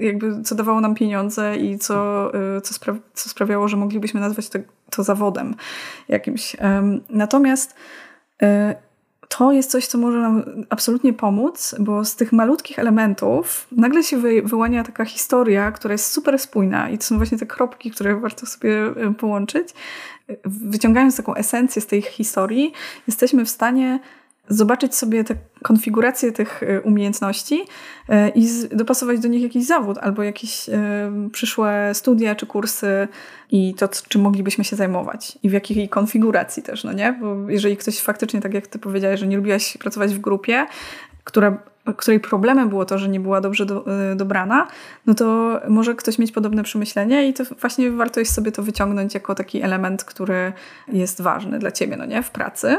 [0.00, 2.30] jakby co dawało nam pieniądze i co,
[2.62, 4.58] co, spra co sprawiało, że moglibyśmy nazwać to,
[4.90, 5.54] to zawodem
[6.08, 6.56] jakimś.
[7.10, 7.74] Natomiast
[9.28, 14.18] to jest coś, co może nam absolutnie pomóc, bo z tych malutkich elementów nagle się
[14.18, 18.20] wy, wyłania taka historia, która jest super spójna i to są właśnie te kropki, które
[18.20, 18.76] warto sobie
[19.18, 19.68] połączyć.
[20.44, 22.72] Wyciągając taką esencję z tej historii,
[23.06, 24.00] jesteśmy w stanie
[24.48, 27.64] zobaczyć sobie te konfigurację tych e, umiejętności
[28.08, 30.72] e, i dopasować do nich jakiś zawód albo jakieś e,
[31.32, 33.08] przyszłe studia czy kursy
[33.50, 37.18] i to, czym moglibyśmy się zajmować i w jakiej konfiguracji też, no nie?
[37.20, 40.66] Bo jeżeli ktoś faktycznie, tak jak ty powiedziałeś, że nie lubiłaś pracować w grupie,
[41.24, 41.58] która
[41.96, 43.84] której problemem było to, że nie była dobrze do,
[44.16, 44.66] dobrana,
[45.06, 49.14] no to może ktoś mieć podobne przemyślenie i to właśnie warto jest sobie to wyciągnąć
[49.14, 50.52] jako taki element, który
[50.88, 52.78] jest ważny dla ciebie, no nie, w pracy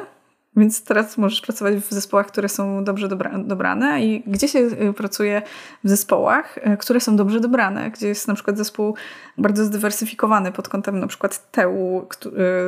[0.57, 4.93] Więc teraz możesz pracować w zespołach, które są dobrze dobra dobrane i gdzie się y,
[4.93, 5.41] pracuje
[5.83, 8.95] w zespołach, y, które są dobrze dobrane, gdzie jest na przykład zespół
[9.37, 12.07] bardzo zdywersyfikowany pod kątem na przykład tełu,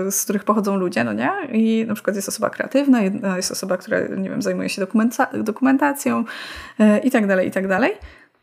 [0.07, 1.31] y, z których pochodzą ludzie, no nie?
[1.51, 3.01] I na przykład jest osoba kreatywna,
[3.35, 4.85] jest osoba, która, nie wiem, zajmuje się
[5.33, 6.23] dokumentacją
[7.03, 7.91] i tak dalej, i tak dalej.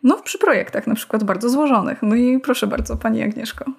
[0.02, 1.98] No przy projektach na przykład bardzo złożonych.
[2.02, 3.64] No i proszę bardzo, Pani Agnieszko.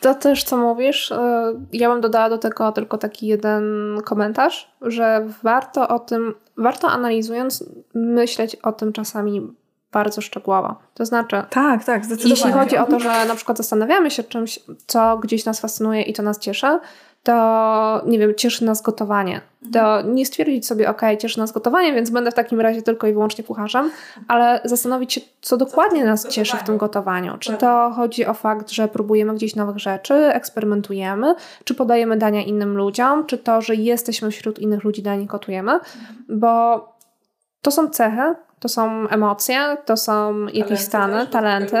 [0.00, 3.64] To też, co mówisz, e, ja bym dodała do tego tylko taki jeden
[4.04, 9.52] komentarz, że warto o tym, warto analizując, myśleć o tym czasami
[9.92, 10.76] bardzo szczegółowo.
[10.94, 12.34] To znaczy, tak, tak, zdecydowanie.
[12.34, 16.12] Jeśli chodzi o to, że na przykład zastanawiamy się czymś, co gdzieś nas fascynuje i
[16.12, 16.78] to nas cieszy,
[17.24, 19.40] to nie wiem, cieszy nas gotowanie.
[19.72, 23.12] To nie stwierdzić sobie, ok, cieszy nas gotowanie, więc będę w takim razie tylko i
[23.12, 23.90] wyłącznie kucharzem,
[24.28, 27.38] ale zastanowić się, co dokładnie nas cieszy w tym gotowaniu.
[27.38, 31.34] Czy to chodzi o fakt, że próbujemy gdzieś nowych rzeczy, eksperymentujemy,
[31.64, 35.80] czy podajemy dania innym ludziom, czy to, że jesteśmy wśród innych ludzi, dla nich gotujemy,
[36.28, 36.88] bo
[37.62, 41.78] to są cechy, to są emocje, to są jakieś stany, talenty,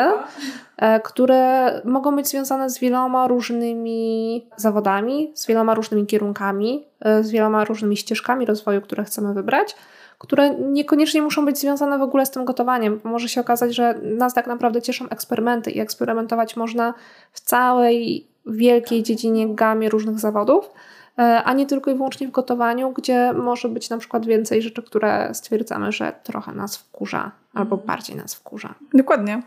[0.76, 7.30] e, które mogą być związane z wieloma różnymi zawodami, z wieloma różnymi kierunkami, e, z
[7.30, 9.76] wieloma różnymi ścieżkami rozwoju, które chcemy wybrać,
[10.18, 13.00] które niekoniecznie muszą być związane w ogóle z tym gotowaniem.
[13.04, 16.94] Może się okazać, że nas tak naprawdę cieszą eksperymenty i eksperymentować można
[17.32, 20.70] w całej wielkiej dziedzinie, gamie różnych zawodów.
[21.18, 24.82] E, a nie tylko i wyłącznie w gotowaniu, gdzie może być na przykład więcej rzeczy,
[24.82, 27.86] które stwierdzamy, że trochę nas wkurza albo mhm.
[27.86, 28.74] bardziej nas wkurza.
[28.94, 29.42] Dokładnie.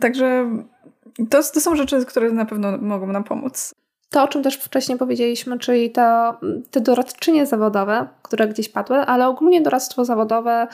[0.00, 0.50] Także
[1.30, 3.74] to, to są rzeczy, które na pewno mogą nam pomóc.
[4.10, 6.34] To, o czym też wcześniej powiedzieliśmy, czyli to,
[6.70, 10.66] te doradczynie zawodowe, które gdzieś padły, ale ogólnie doradztwo zawodowe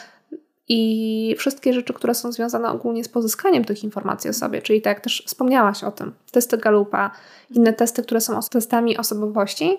[0.68, 4.97] i wszystkie rzeczy, które są związane ogólnie z pozyskaniem tych informacji o sobie, czyli tak
[4.97, 7.11] jak też wspomniałaś o tym, testy Galupa,
[7.51, 9.79] inne testy, które są testami osobowości,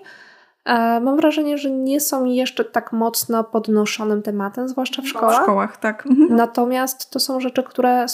[1.00, 5.40] mam wrażenie, że nie są jeszcze tak mocno podnoszonym tematem, zwłaszcza w szkołach.
[5.40, 6.06] W szkołach, tak.
[6.06, 6.36] Mhm.
[6.36, 8.06] Natomiast to są rzeczy, które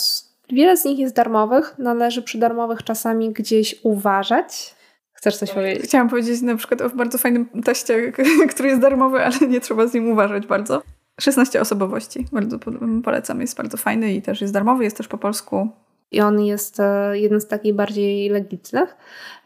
[0.50, 1.74] wiele z nich jest darmowych.
[1.78, 4.74] Należy przy darmowych czasami gdzieś uważać.
[5.12, 5.84] Chcesz coś powiedzieć?
[5.84, 8.12] Chciałam powiedzieć na przykład o bardzo fajnym teście,
[8.50, 10.82] który jest darmowy, ale nie trzeba z nim uważać bardzo.
[11.20, 12.26] 16 osobowości.
[12.32, 12.58] Bardzo
[13.04, 13.40] polecam.
[13.40, 15.68] Jest bardzo fajny i też jest darmowy, jest też po polsku
[16.12, 18.96] i on jest e, jeden z takich bardziej legitnych.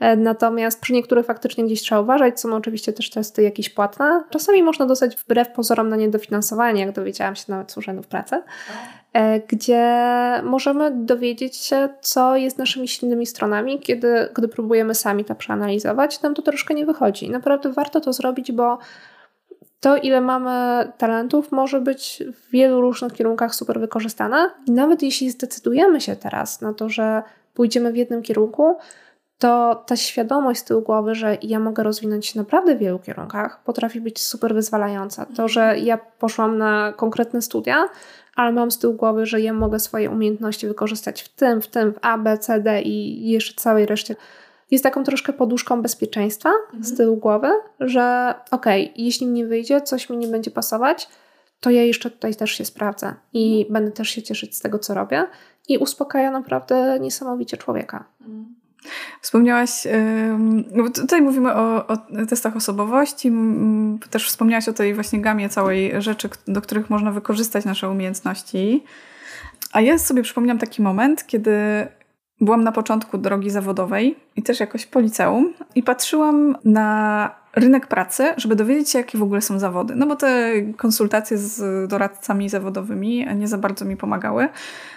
[0.01, 2.41] E, natomiast przy niektórych faktycznie gdzieś trzeba uważać.
[2.41, 4.25] Są oczywiście też testy jakieś płatne.
[4.31, 8.43] Czasami można dostać wbrew pozorom na niedofinansowanie, jak dowiedziałam się nawet z urzędów pracy,
[9.13, 9.93] e, gdzie
[10.43, 16.23] możemy dowiedzieć się, co jest naszymi silnymi stronami, kiedy, gdy próbujemy sami to przeanalizować.
[16.23, 17.31] Nam to troszkę nie wychodzi.
[17.31, 18.79] Naprawdę warto to zrobić, bo
[19.81, 24.51] to, ile mamy talentów, może być w wielu różnych kierunkach super wykorzystane.
[24.67, 27.23] I nawet jeśli zdecydujemy się teraz na to, że
[27.55, 28.77] pójdziemy w jednym kierunku,
[29.39, 33.65] to ta świadomość z tyłu głowy, że ja mogę rozwinąć się naprawdę w wielu kierunkach,
[33.65, 35.27] potrafi być super wyzwalająca.
[35.37, 37.89] To, że ja poszłam na konkretne studia,
[38.37, 41.93] ale mam z tyłu głowy, że ja mogę swoje umiejętności wykorzystać w tym, w tym,
[41.93, 44.17] w A, B, C, D i jeszcze całej reszcie
[44.71, 46.85] jest taką troszkę poduszką bezpieczeństwa mhm.
[46.85, 47.49] z tyłu głowy,
[47.81, 51.09] że okej, okay, jeśli mi nie wyjdzie, coś mi nie będzie pasować,
[51.61, 53.73] to ja jeszcze tutaj też się sprawdzę i mhm.
[53.73, 55.25] będę też się cieszyć z tego, co robię
[55.69, 58.05] i uspokaja naprawdę niesamowicie człowieka.
[58.21, 58.57] Mhm.
[59.21, 59.87] Wspomniałaś,
[60.73, 61.97] no tutaj mówimy o, o,
[62.29, 63.33] testach osobowości,
[64.11, 68.85] też wspomniałaś o tej właśnie gamie całej rzeczy, do których można wykorzystać nasze umiejętności.
[69.73, 71.53] A ja sobie przypomniałam taki moment, kiedy
[72.40, 78.35] Byłam na początku drogi zawodowej i też jakoś po liceum i patrzyłam na rynek pracy,
[78.37, 79.94] żeby dowiedzieć się, jakie w ogóle są zawody.
[79.96, 84.49] No bo te konsultacje z doradcami zawodowymi nie za bardzo mi pomagały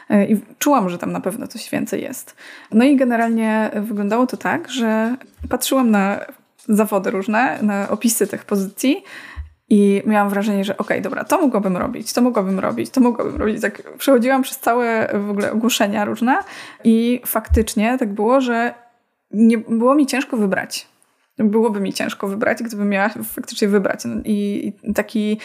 [0.10, 2.36] e, i czułam, że tam na pewno coś więcej jest.
[2.72, 5.16] No i generalnie wyglądało to tak, że
[5.50, 6.20] patrzyłam na
[6.68, 9.04] zawody różne, na opisy tych pozycji
[9.70, 13.36] i miałam wrażenie, że okej, okay, dobra, to mogłabym robić, to mogłabym robić, to mogłabym
[13.36, 13.62] robić.
[13.62, 16.38] Tak przechodziłam przez całe w ogóle ogłoszenia różne
[16.84, 18.74] i faktycznie tak było, że
[19.32, 20.88] nie było mi ciężko wybrać.
[21.38, 24.06] Byłoby mi ciężko wybrać, gdybym miała faktycznie wybrać.
[24.06, 25.40] No I taki,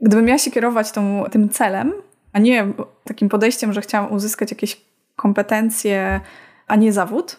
[0.00, 1.92] gdybym miała się kierować tą, tym celem,
[2.32, 2.66] a nie
[3.04, 4.80] takim podejściem, że chciałam uzyskać jakieś
[5.16, 6.20] kompetencje,
[6.66, 7.36] a nie zawód,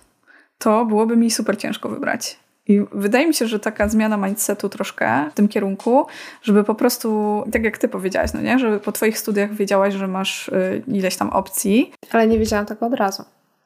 [0.58, 2.40] to byłoby mi super ciężko wybrać.
[2.70, 6.06] I wydaje mi się, że taka zmiana mindsetu troszkę w tym kierunku,
[6.42, 10.08] żeby po prostu, tak jak ty powiedziałaś, no nie, żeby po twoich studiach wiedziałaś, że
[10.08, 11.92] masz y, ileś tam opcji.
[12.12, 13.24] Ale nie wiedziałam tego od razu.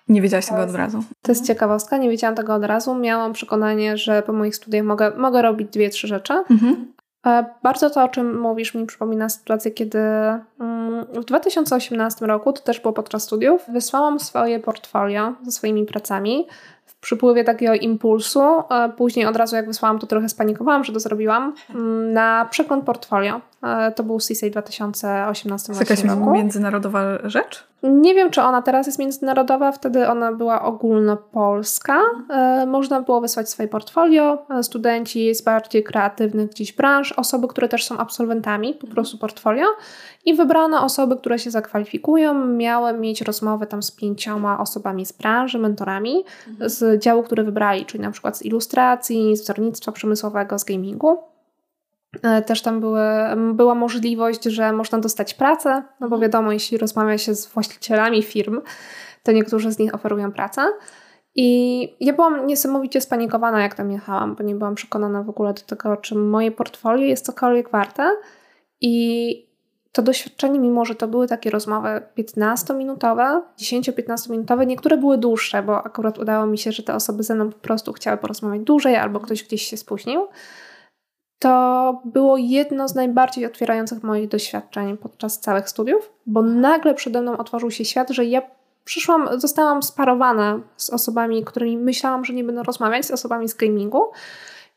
[0.08, 1.04] Nie wiedziałaś tego od razu.
[1.22, 2.96] To jest ciekawostka, nie wiedziałam tego od razu.
[2.96, 6.34] Miałam przekonanie, że po moich studiach mogę, mogę robić dwie, trzy rzeczy.
[6.34, 6.94] Mhm.
[7.63, 12.80] Bardzo to, o czym mówisz, mi przypomina sytuację, kiedy mm, w 2018 roku, to też
[12.80, 16.48] było podczas studiów, wysłałam swoje portfolio ze swoimi pracami
[17.04, 18.42] przypływie takiego impulsu.
[18.42, 21.54] E, później od razu jak wysłałam, to trochę spanikowałam, że to zrobiłam.
[21.70, 23.42] Mm, na przegląd portfolio.
[23.63, 25.86] E, to był CSA 2018 roku.
[25.86, 27.73] To jakaś międzynarodowa rzecz?
[27.84, 32.00] Nie wiem, czy ona teraz jest międzynarodowa, wtedy ona była ogólnopolska.
[32.30, 37.86] E, można było wysłać swoje portfolio, studenci z bardziej kreatywnych gdzieś branż, osoby, które też
[37.86, 39.65] są absolwentami, po prostu portfolio.
[40.26, 45.60] I wybrano osoby, które się zakwalifikują, miały mieć rozmowę tam z pięcioma osobami z branży,
[45.60, 46.24] mentorami,
[46.60, 51.33] z działu, który wybrali, czyli na przykład z ilustracji, z wzornictwa przemysłowego, z gamingu.
[52.21, 53.02] E, też tam były,
[53.54, 56.21] była możliwość, że można dostać pracę, no bo mhm.
[56.21, 58.62] wiadomo, jeśli rozmawia się z właścicielami firm,
[59.23, 60.62] to niektórzy z nich oferują pracę.
[61.36, 65.62] I ja byłam niesamowicie spanikowana, jak tam jechałam, bo nie byłam przekonana w ogóle do
[65.62, 68.12] tego, czy moje portfolio jest cokolwiek warte.
[68.82, 69.54] I
[69.91, 76.19] to doświadczenie, mimo że to były takie rozmowy 15-minutowe, 10-15-minutowe, niektóre były dłuższe, bo akurat
[76.19, 79.43] udało mi się, że te osoby ze mną po prostu chciały porozmawiać dłużej albo ktoś
[79.43, 80.28] gdzieś się spóźnił,
[81.44, 87.38] to było jedno z najbardziej otwierających moich doświadczeń podczas całych studiów, bo nagle przede mną
[87.38, 88.42] otworzył się świat, że ja
[88.86, 94.02] przyszłam, zostałam sparowana z osobami, którymi myślałam, że nie będę rozmawiać, z osobami z gamingu.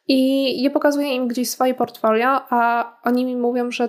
[0.08, 3.88] I ja pokazuję im gdzieś swoje portfolio, a oni mi mówią, że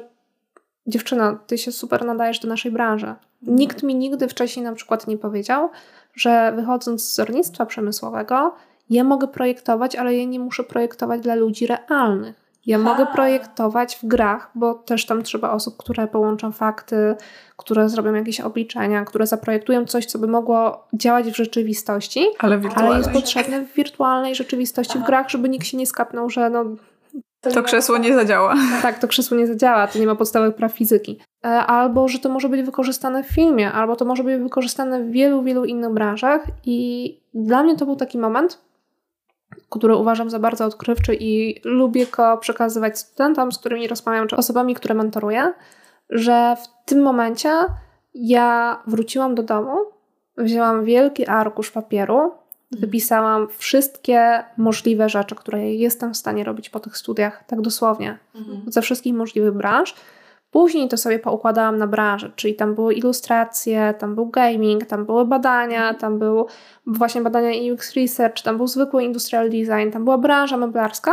[0.88, 3.16] dziewczyna, ty się super nadajesz do naszej branży.
[3.42, 5.70] Nikt mi nigdy wcześniej na przykład nie powiedział,
[6.14, 8.54] że wychodząc z wzornictwa przemysłowego,
[8.90, 12.47] ja mogę projektować, ale ja nie muszę projektować dla ludzi realnych.
[12.68, 17.16] Ja mogę projektować w grach, bo też tam trzeba osób, które połączą fakty,
[17.58, 22.98] które zrobią jakieś obliczenia, które zaprojektują coś, co by mogło działać w rzeczywistości, ale, ale
[22.98, 25.04] jest potrzebne w wirtualnej rzeczywistości Aha.
[25.04, 26.66] w grach, żeby nikt się nie skapnął, że no,
[27.42, 28.56] to, to krzesło nie zadziała.
[28.82, 31.20] Tak, to krzesło nie zadziała, to nie ma podstawowych praw fizyki.
[31.46, 35.12] E, albo, że to może być wykorzystane w filmie, albo to może być wykorzystane w
[35.12, 36.42] wielu, wielu innych branżach.
[36.66, 38.67] I dla mnie to był taki moment,
[39.70, 44.76] który uważam za bardzo odkrywczy i lubię go przekazywać studentom, z którymi rozmawiam, czy osobami,
[44.76, 45.54] które mentoruję,
[46.10, 47.50] że w tym momencie
[48.16, 49.78] ja wróciłam do domu,
[50.38, 52.32] wzięłam wielki arkusz papieru,
[52.72, 58.62] Wypisałam wszystkie możliwe rzeczy, które jestem w stanie robić po tych studiach, tak dosłownie, mhm.
[58.68, 59.96] ze wszystkich możliwych branż.
[60.52, 65.26] Później to sobie poukładałam na branże, czyli tam były ilustracje, tam był gaming, tam były
[65.26, 66.48] badania, tam był
[66.86, 71.12] właśnie badania UX Research, tam był zwykły industrial design, tam była branża meblarska.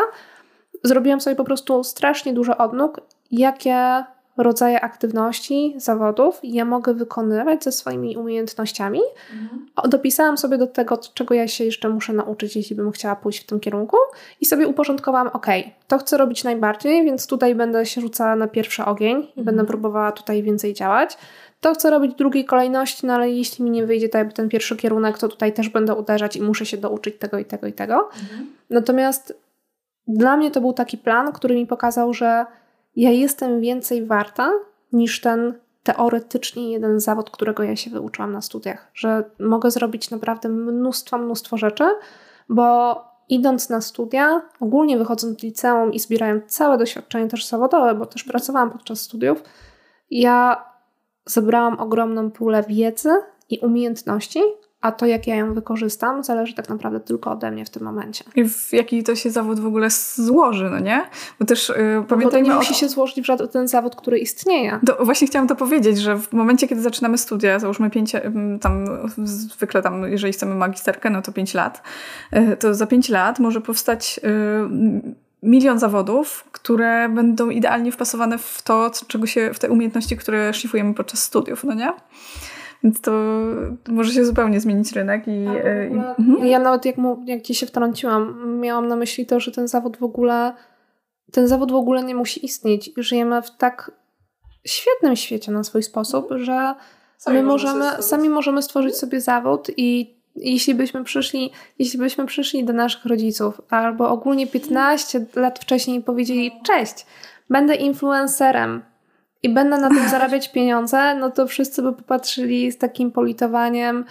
[0.82, 4.04] Zrobiłam sobie po prostu strasznie dużo odnóg, jakie
[4.36, 9.00] rodzaje aktywności, zawodów ja mogę wykonywać ze swoimi umiejętnościami.
[9.32, 9.90] Mhm.
[9.90, 13.46] Dopisałam sobie do tego, czego ja się jeszcze muszę nauczyć, jeśli bym chciała pójść w
[13.46, 13.96] tym kierunku
[14.40, 15.46] i sobie uporządkowałam, ok,
[15.88, 19.44] to chcę robić najbardziej, więc tutaj będę się rzucała na pierwszy ogień i mhm.
[19.44, 21.18] będę próbowała tutaj więcej działać.
[21.60, 24.76] To chcę robić w drugiej kolejności, no ale jeśli mi nie wyjdzie tak ten pierwszy
[24.76, 27.94] kierunek, to tutaj też będę uderzać i muszę się douczyć tego i tego i tego.
[27.94, 28.46] Mhm.
[28.70, 29.34] Natomiast
[30.08, 32.46] dla mnie to był taki plan, który mi pokazał, że
[32.96, 34.52] ja jestem więcej warta
[34.92, 40.48] niż ten teoretycznie jeden zawód, którego ja się wyuczyłam na studiach, że mogę zrobić naprawdę
[40.48, 41.84] mnóstwo, mnóstwo rzeczy,
[42.48, 42.96] bo
[43.28, 48.24] idąc na studia, ogólnie wychodząc z liceum i zbierając całe doświadczenie też zawodowe, bo też
[48.24, 49.42] pracowałam podczas studiów,
[50.10, 50.64] ja
[51.26, 53.10] zebrałam ogromną pulę wiedzy
[53.50, 54.40] i umiejętności,
[54.84, 58.24] a to, jak ja ją wykorzystam, zależy tak naprawdę tylko ode mnie w tym momencie.
[58.36, 61.04] I w jaki to się zawód w ogóle złoży, no nie?
[61.40, 61.74] Bo też yy,
[62.08, 62.24] pamiętajmy...
[62.24, 64.80] Bo to nie musi się złożyć w żaden ten zawód, który istnieje.
[64.86, 68.12] To, właśnie chciałam to powiedzieć, że w momencie, kiedy zaczynamy studia, załóżmy pięć,
[68.60, 68.86] tam
[69.24, 71.82] zwykle tam, jeżeli chcemy magisterkę, no to pięć lat,
[72.32, 74.20] yy, to za pięć lat może powstać...
[74.22, 80.54] Yy, milion zawodów, które będą idealnie wpasowane w to, czego się, w te umiejętności, które
[80.54, 81.92] szlifujemy podczas studiów, no nie?
[82.84, 83.12] Więc to
[83.88, 85.28] może się zupełnie zmienić rynek.
[85.28, 86.46] I, tak, e, i mhm.
[86.46, 89.96] Ja nawet jak, mu, jak ci się wtrąciłam, miałam na myśli to, że ten zawód
[89.96, 90.54] w ogóle
[91.32, 92.90] ten zawód w ogóle nie musi istnieć.
[92.96, 93.90] Żyjemy w tak
[94.66, 96.74] świetnym świecie na swój sposób, że
[97.18, 102.64] sami my możemy, sami możemy stworzyć sobie zawód i jeśli byśmy przyszli, jeśli byśmy przyszli
[102.64, 107.06] do naszych rodziców albo ogólnie 15 lat wcześniej powiedzieli cześć,
[107.50, 108.82] będę influencerem,
[109.44, 114.04] i będę na tym zarabiać pieniądze, no to wszyscy by popatrzyli z takim politowaniem,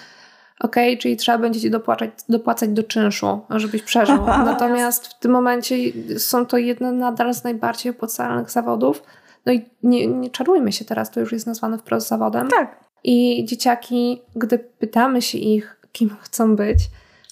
[0.60, 4.26] ok, czyli trzeba będzie ci dopłacać, dopłacać do czynszu, żebyś przeżył.
[4.26, 5.76] Natomiast w tym momencie
[6.18, 9.04] są to jedne nadal z najbardziej opłacalnych zawodów.
[9.46, 12.48] No i nie, nie czarujmy się teraz, to już jest nazwane wprost zawodem.
[12.48, 12.84] Tak.
[13.04, 16.78] I dzieciaki, gdy pytamy się ich, kim chcą być,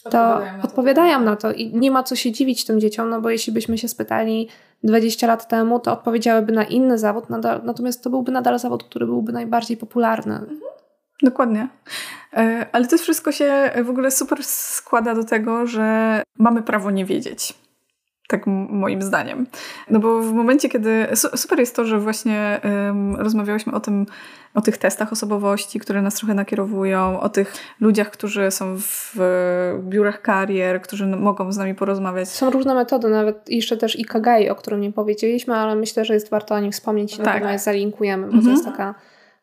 [0.04, 0.68] to odpowiadają na to.
[0.68, 1.52] Odpowiadają na to.
[1.52, 4.50] I nie ma co się dziwić tym dzieciom, no bo jeśli byśmy się spytali
[4.84, 9.06] 20 lat temu, to odpowiedziałyby na inny zawód, nadal, natomiast to byłby nadal zawód, który
[9.06, 10.34] byłby najbardziej popularny.
[10.34, 10.60] Mhm.
[11.24, 11.68] Dokładnie.
[12.34, 17.06] E, ale to wszystko się w ogóle super składa do tego, że mamy prawo nie
[17.06, 17.54] wiedzieć.
[18.32, 19.48] Tak moim zdaniem.
[19.90, 21.08] No bo w momencie, kiedy.
[21.14, 24.06] Super jest to, że właśnie um, rozmawiałyśmy o tym,
[24.54, 29.16] o tych testach osobowości, które nas trochę nakierowują, o tych ludziach, którzy są w
[29.80, 32.30] biurach karier, którzy mogą z nami porozmawiać.
[32.30, 36.30] Są różne metody, nawet jeszcze też Ikagai, o którym nie powiedzieliśmy, ale myślę, że jest
[36.30, 37.26] warto o nich wspomnieć i tak.
[37.26, 38.46] na pewno je zalinkujemy, bo mhm.
[38.46, 38.96] to jest taka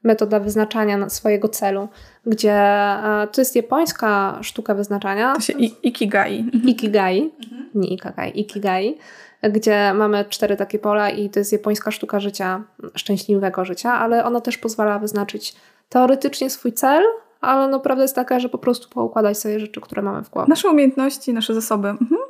[0.09, 1.89] metoda wyznaczania swojego celu,
[2.27, 5.35] gdzie e, to jest japońska sztuka wyznaczania.
[5.35, 6.51] To się ikigai.
[6.65, 7.67] Ikigai, mhm.
[7.75, 8.99] nie ikagai, ikigai,
[9.43, 12.63] gdzie mamy cztery takie pola i to jest japońska sztuka życia,
[12.95, 15.55] szczęśliwego życia, ale ona też pozwala wyznaczyć
[15.89, 17.05] teoretycznie swój cel,
[17.41, 20.49] ale no prawda jest taka, że po prostu poukładać sobie rzeczy, które mamy w głowie.
[20.49, 21.89] Nasze umiejętności, nasze zasoby.
[21.89, 22.21] Mhm.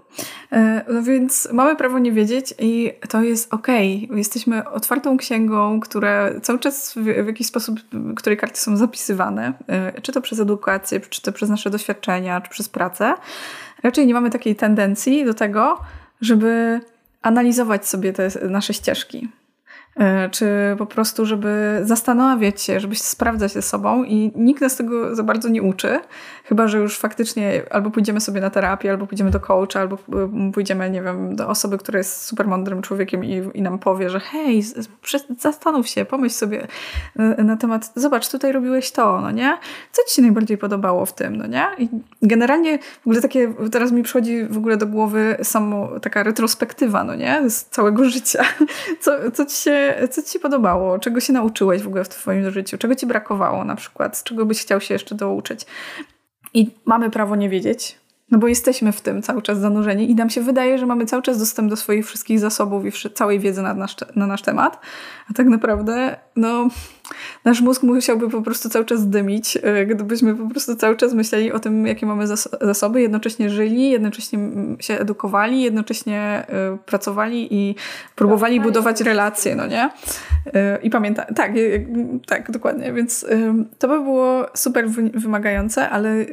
[0.52, 4.04] E, no więc mamy prawo nie wiedzieć i to jest okej.
[4.04, 4.18] Okay.
[4.18, 7.80] Jesteśmy otwartą księgą, która cały czas w, w jakiś sposób,
[8.16, 12.50] której karty są zapisywane, e, czy to przez edukację, czy to przez nasze doświadczenia, czy
[12.50, 13.14] przez pracę.
[13.82, 15.78] Raczej nie mamy takiej tendencji do tego,
[16.20, 16.80] żeby
[17.22, 19.28] analizować sobie te nasze ścieżki.
[19.98, 20.46] E, czy
[20.78, 25.22] po prostu, żeby zastanawiać się, żeby się sprawdzać ze sobą i nikt nas tego za
[25.22, 26.00] bardzo nie uczy,
[26.44, 30.52] chyba, że już faktycznie albo pójdziemy sobie na terapię, albo pójdziemy do coacha, albo e,
[30.52, 34.20] pójdziemy, nie wiem, do osoby, która jest super mądrym człowiekiem i, i nam powie, że
[34.20, 34.62] hej,
[35.38, 36.66] zastanów się, pomyśl sobie
[37.16, 39.58] e, na temat, zobacz, tutaj robiłeś to, no nie?
[39.92, 41.66] Co ci się najbardziej podobało w tym, no nie?
[41.78, 41.88] I
[42.22, 47.14] generalnie w ogóle takie, teraz mi przychodzi w ogóle do głowy samo taka retrospektywa, no
[47.14, 47.50] nie?
[47.50, 48.44] Z całego życia.
[49.00, 50.98] Co, co ci się co Ci się podobało?
[50.98, 52.78] Czego się nauczyłeś w ogóle w Twoim życiu?
[52.78, 54.16] Czego Ci brakowało na przykład?
[54.16, 55.66] Z czego byś chciał się jeszcze douczyć?
[56.54, 57.98] I mamy prawo nie wiedzieć,
[58.30, 61.22] no bo jesteśmy w tym cały czas zanurzeni i nam się wydaje, że mamy cały
[61.22, 64.80] czas dostęp do swoich wszystkich zasobów i całej wiedzy na nasz, na nasz temat.
[65.30, 66.68] A tak naprawdę, no,
[67.44, 71.52] nasz mózg musiałby po prostu cały czas dymić, e, gdybyśmy po prostu cały czas myśleli
[71.52, 72.26] o tym, jakie mamy
[72.60, 74.38] zasoby, jednocześnie żyli, jednocześnie
[74.80, 77.74] się edukowali, jednocześnie y, pracowali i
[78.16, 79.90] próbowali tak, budować relacje, no nie?
[80.46, 80.50] Y,
[80.82, 81.86] I pamiętam, tak, y,
[82.26, 82.92] tak, dokładnie.
[82.92, 83.26] Więc
[83.78, 86.26] to by było super wymagające, ale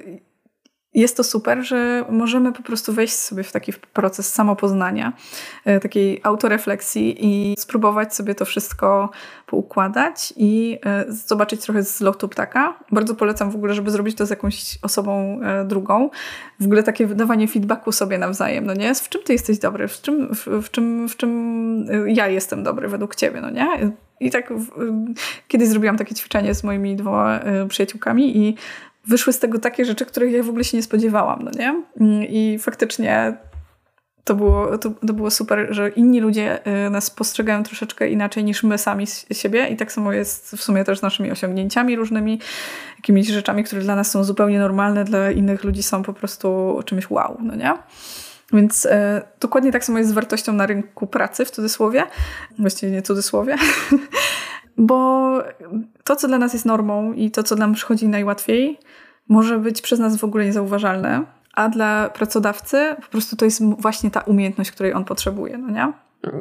[0.96, 5.14] jest to super, że możemy po prostu wejść sobie w taki proces samopoznania,
[5.66, 9.10] e, takiej autorefleksji i spróbować sobie to wszystko
[9.46, 12.80] poukładać i e, zobaczyć trochę z lotu ptaka.
[12.92, 16.10] Bardzo polecam w ogóle, żeby zrobić to z jakąś osobą e, drugą.
[16.60, 18.96] W ogóle takie wydawanie feedbacku sobie nawzajem, no nie?
[18.96, 19.88] W czym ty jesteś dobry?
[19.88, 23.68] W czym, w, w czym, w czym ja jestem dobry według ciebie, no nie?
[24.20, 24.54] I tak
[25.48, 28.56] kiedyś zrobiłam takie ćwiczenie z moimi dwoma przyjaciółkami i
[29.08, 31.84] wyszły z tego takie rzeczy, których ja w ogóle się nie spodziewałam, no nie?
[32.30, 33.38] I faktycznie
[34.26, 38.64] to było, to, to było super, że inni ludzie y, nas postrzegają troszeczkę inaczej niż
[38.64, 42.40] my sami siebie i tak samo jest w sumie też z naszymi osiągnięciami różnymi,
[42.98, 47.10] jakimiś rzeczami, które dla nas są zupełnie normalne, dla innych ludzi są po prostu czymś
[47.10, 47.74] wow, no nie?
[48.54, 52.04] Więc e, dokładnie tak samo jest z wartością na rynku pracy, w cudzysłowie,
[52.60, 53.56] właściwie nie cudzysłowie,
[54.78, 55.32] bo
[56.04, 58.80] to, co dla nas jest normą i to, co nam przychodzi najłatwiej,
[59.28, 64.12] może być przez nas w ogóle niezauważalne, a dla pracodawcy po prostu to jest właśnie
[64.12, 65.94] ta umiejętność, której on potrzebuje, no nie?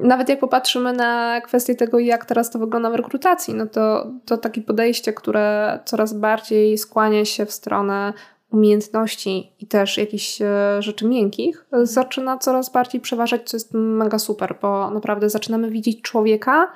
[0.02, 4.38] Nawet jak popatrzymy na kwestię tego, jak teraz to wygląda w rekrutacji, no to, to
[4.38, 8.12] takie podejście, które coraz bardziej skłania się w stronę
[8.50, 10.46] umiejętności i też jakichś e,
[10.82, 16.68] rzeczy miękkich, zaczyna coraz bardziej przeważać, co jest mega super, bo naprawdę zaczynamy widzieć człowieka,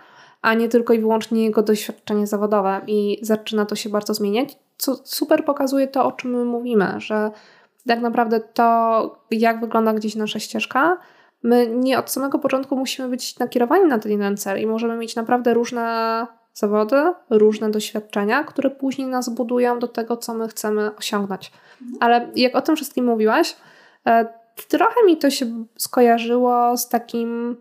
[0.42, 4.96] a nie tylko i wyłącznie jego doświadczenie zawodowe i zaczyna to się bardzo zmieniać, co
[5.04, 7.30] super pokazuje to, o czym my mówimy, że
[7.86, 10.98] tak naprawdę to, jak wygląda gdzieś nasza ścieżka,
[11.42, 15.16] my nie od samego początku musimy być nakierowani na ten jeden cel i możemy mieć
[15.16, 21.52] naprawdę różne zawody, różne doświadczenia, które później nas budują do tego, co my chcemy osiągnąć.
[21.82, 21.98] Mhm.
[22.00, 23.56] Ale jak o tym wszystkim mówiłaś,
[24.06, 24.26] e,
[24.68, 27.56] trochę mi to się skojarzyło z takim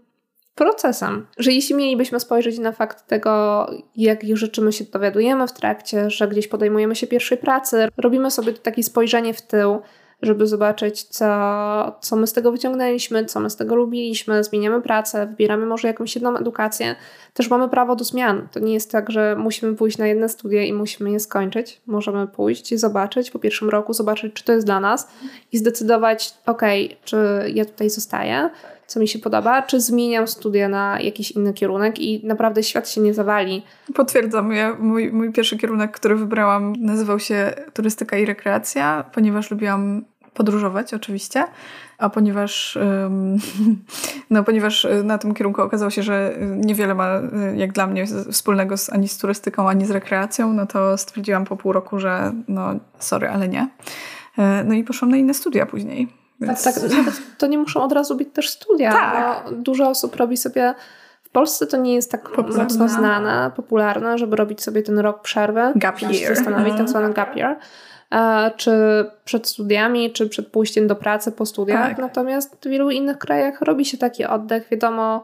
[0.57, 1.25] procesem.
[1.37, 3.65] Że jeśli mielibyśmy spojrzeć na fakt tego,
[3.95, 8.53] jakich rzeczy my się dowiadujemy w trakcie, że gdzieś podejmujemy się pierwszej pracy, robimy sobie
[8.53, 9.81] takie spojrzenie w tył,
[10.21, 11.27] żeby zobaczyć, co,
[12.01, 16.15] co my z tego wyciągnęliśmy, co my z tego lubiliśmy, zmieniamy pracę, wybieramy może jakąś
[16.15, 16.95] jedną edukację.
[17.33, 18.47] Też mamy prawo do zmian.
[18.51, 21.81] To nie jest tak, że musimy pójść na jedne studia i musimy je skończyć.
[21.85, 25.07] Możemy pójść i zobaczyć po pierwszym roku, zobaczyć, czy to jest dla nas
[25.51, 26.61] i zdecydować, ok,
[27.03, 27.17] czy
[27.53, 28.49] ja tutaj zostaję,
[28.87, 33.01] co mi się podoba, czy zmieniam studia na jakiś inny kierunek i naprawdę świat się
[33.01, 33.63] nie zawali.
[33.95, 34.51] Potwierdzam.
[34.51, 40.93] Ja, mój, mój pierwszy kierunek, który wybrałam, nazywał się turystyka i rekreacja, ponieważ lubiłam podróżować
[40.93, 41.45] oczywiście,
[41.97, 42.77] a ponieważ,
[44.29, 47.21] no, ponieważ na tym kierunku okazało się, że niewiele ma
[47.55, 51.57] jak dla mnie wspólnego z, ani z turystyką, ani z rekreacją, no to stwierdziłam po
[51.57, 53.69] pół roku, że no sorry, ale nie.
[54.37, 56.07] E, no i poszłam na inne studia później.
[56.41, 56.63] Więc...
[56.63, 59.43] Tak, tak, to nie muszą od razu być też studia, tak.
[59.45, 60.73] bo dużo osób robi sobie
[61.23, 62.63] w Polsce to nie jest tak popularne.
[62.63, 65.61] mocno znane, popularne, żeby robić sobie ten rok przerwy.
[65.75, 66.35] Gap year.
[66.35, 67.57] Zastanowić, tak zwany gap year.
[68.13, 68.71] E, czy
[69.25, 71.89] przed studiami, czy przed pójściem do pracy po studiach.
[71.89, 71.97] Tak.
[71.97, 74.67] Natomiast w wielu innych krajach robi się taki oddech.
[74.71, 75.23] Wiadomo,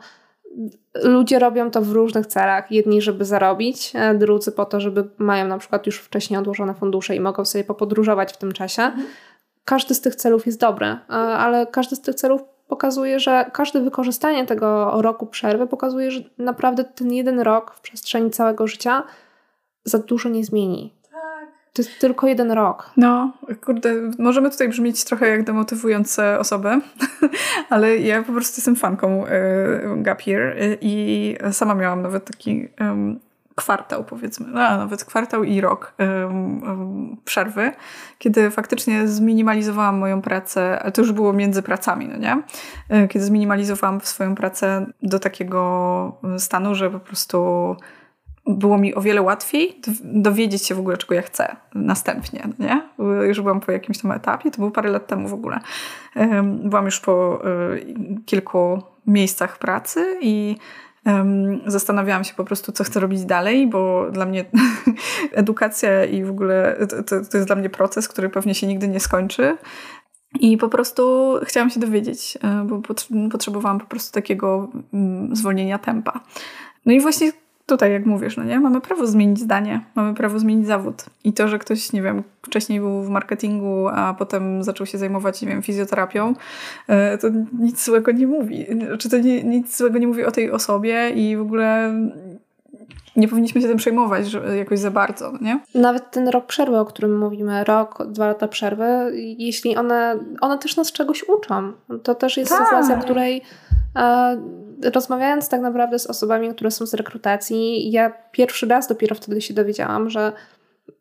[1.03, 2.72] ludzie robią to w różnych celach.
[2.72, 7.16] Jedni, żeby zarobić, e, drudzy po to, żeby mają na przykład już wcześniej odłożone fundusze
[7.16, 8.82] i mogą sobie popodróżować w tym czasie.
[8.82, 9.07] Mhm.
[9.66, 13.82] Każdy z tych celów jest dobry, e, ale każdy z tych celów pokazuje, że każde
[13.82, 19.03] wykorzystanie tego roku przerwy pokazuje, że naprawdę ten jeden rok w przestrzeni całego życia
[19.84, 20.93] za dużo nie zmieni.
[21.74, 22.91] To jest tylko jeden rok.
[22.97, 23.34] No,
[23.66, 26.70] kurde, możemy tutaj brzmieć trochę jak demotywujące osoby,
[27.70, 29.30] ale ja po prostu jestem fanką y,
[29.97, 32.70] Gap Year y, i sama miałam nawet taki
[33.56, 35.93] kwartał, powiedzmy, no, nawet kwartał i rok
[37.26, 37.72] przerwy,
[38.18, 42.43] kiedy faktycznie zminimalizowałam moją pracę, ale to już było między pracami, no nie?
[43.08, 47.76] Kiedy zminimalizowałam swoją pracę do takiego stanu, że po prostu
[48.47, 52.82] było mi o wiele łatwiej dowiedzieć się w ogóle, czego ja chcę następnie, nie?
[53.28, 55.60] Już byłam po jakimś tam etapie, to było parę lat temu w ogóle.
[56.43, 57.41] Byłam już po
[57.74, 57.86] y,
[58.26, 60.56] kilku miejscach pracy i
[61.66, 64.45] zastanawiałam się po prostu, co chcę robić dalej, bo dla mnie
[65.32, 68.99] edukacja i w ogóle to, to jest dla mnie proces, który pewnie się nigdy nie
[68.99, 69.58] skończy.
[70.39, 72.82] I po prostu chciałam się dowiedzieć, e, bo
[73.32, 76.20] potrzebowałam po prostu takiego mm, zwolnienia tempa.
[76.86, 77.32] No i właśnie
[77.66, 81.05] tutaj, jak mówisz, no nie, mamy prawo zmienić zdanie, mamy prawo zmienić zawód.
[81.24, 85.41] I to, że ktoś, nie wiem, wcześniej był w marketingu, a potem zaczął się zajmować,
[85.41, 86.34] nie wiem, fizjoterapią,
[86.88, 87.28] e, to
[87.59, 88.66] nic złego nie mówi.
[88.99, 91.93] Czy to nie, nic złego nie mówi o tej osobie i w ogóle
[93.15, 95.59] nie powinniśmy się tym przejmować że jakoś za bardzo, no nie?
[95.75, 100.75] Nawet ten rok przerwy, o którym mówimy, rok, dwa lata przerwy, jeśli one, one też
[100.75, 101.73] nas czegoś uczą.
[102.03, 102.63] To też jest tak.
[102.63, 103.41] sytuacja, w której
[104.93, 109.53] rozmawiając tak naprawdę z osobami, które są z rekrutacji, ja pierwszy raz dopiero wtedy się
[109.53, 110.31] dowiedziałam, że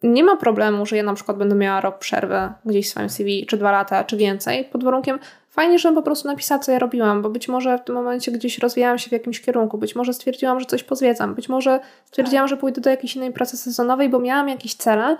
[0.02, 3.46] nie ma problemu, że ja na przykład będę miała rok przerwy gdzieś w swoim CV,
[3.46, 5.18] czy dwa lata, czy więcej, pod warunkiem
[5.52, 8.58] fajnie, żebym po prostu napisała, co ja robiłam, bo być może w tym momencie gdzieś
[8.58, 12.56] rozwijałam się w jakimś kierunku, być może stwierdziłam, że coś pozwiedzam, być może stwierdziłam, że
[12.56, 15.16] pójdę do jakiejś innej pracy sezonowej, bo miałam jakieś cele,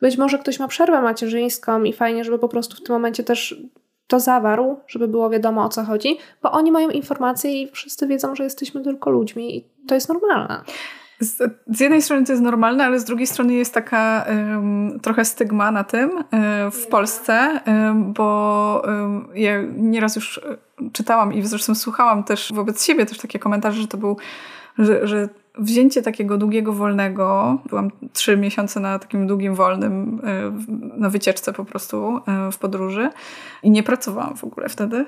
[0.00, 3.62] być może ktoś ma przerwę macierzyńską i fajnie, żeby po prostu w tym momencie też
[4.06, 8.34] to zawarł, żeby było wiadomo o co chodzi, bo oni mają informacje i wszyscy wiedzą,
[8.34, 10.62] że jesteśmy tylko ludźmi i to jest normalne.
[11.22, 15.24] Z, z jednej strony to jest normalne, ale z drugiej strony jest taka um, trochę
[15.24, 16.24] stygma na tym um,
[16.70, 18.82] w Polsce, um, bo
[19.34, 20.56] ja nieraz już e,
[20.92, 24.16] czytałam i zresztą słuchałam też wobec siebie też takie komentarze, że to był,
[24.78, 25.28] że, że
[25.58, 31.64] wzięcie takiego długiego wolnego, byłam trzy miesiące na takim długim wolnym, e, na wycieczce po
[31.64, 33.10] prostu e, w podróży
[33.62, 35.06] i nie pracowałam w ogóle wtedy.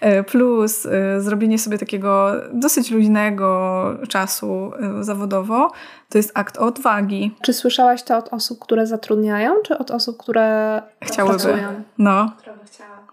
[0.00, 0.88] E, plus
[1.18, 5.72] zrobienie sobie takiego dosyć luźnego czasu zawodowo,
[6.08, 7.34] to jest akt odwagi.
[7.42, 11.38] Czy słyszałaś to od osób, które zatrudniają, czy od osób, które Chciałyby.
[11.38, 11.68] pracują?
[11.98, 12.32] No.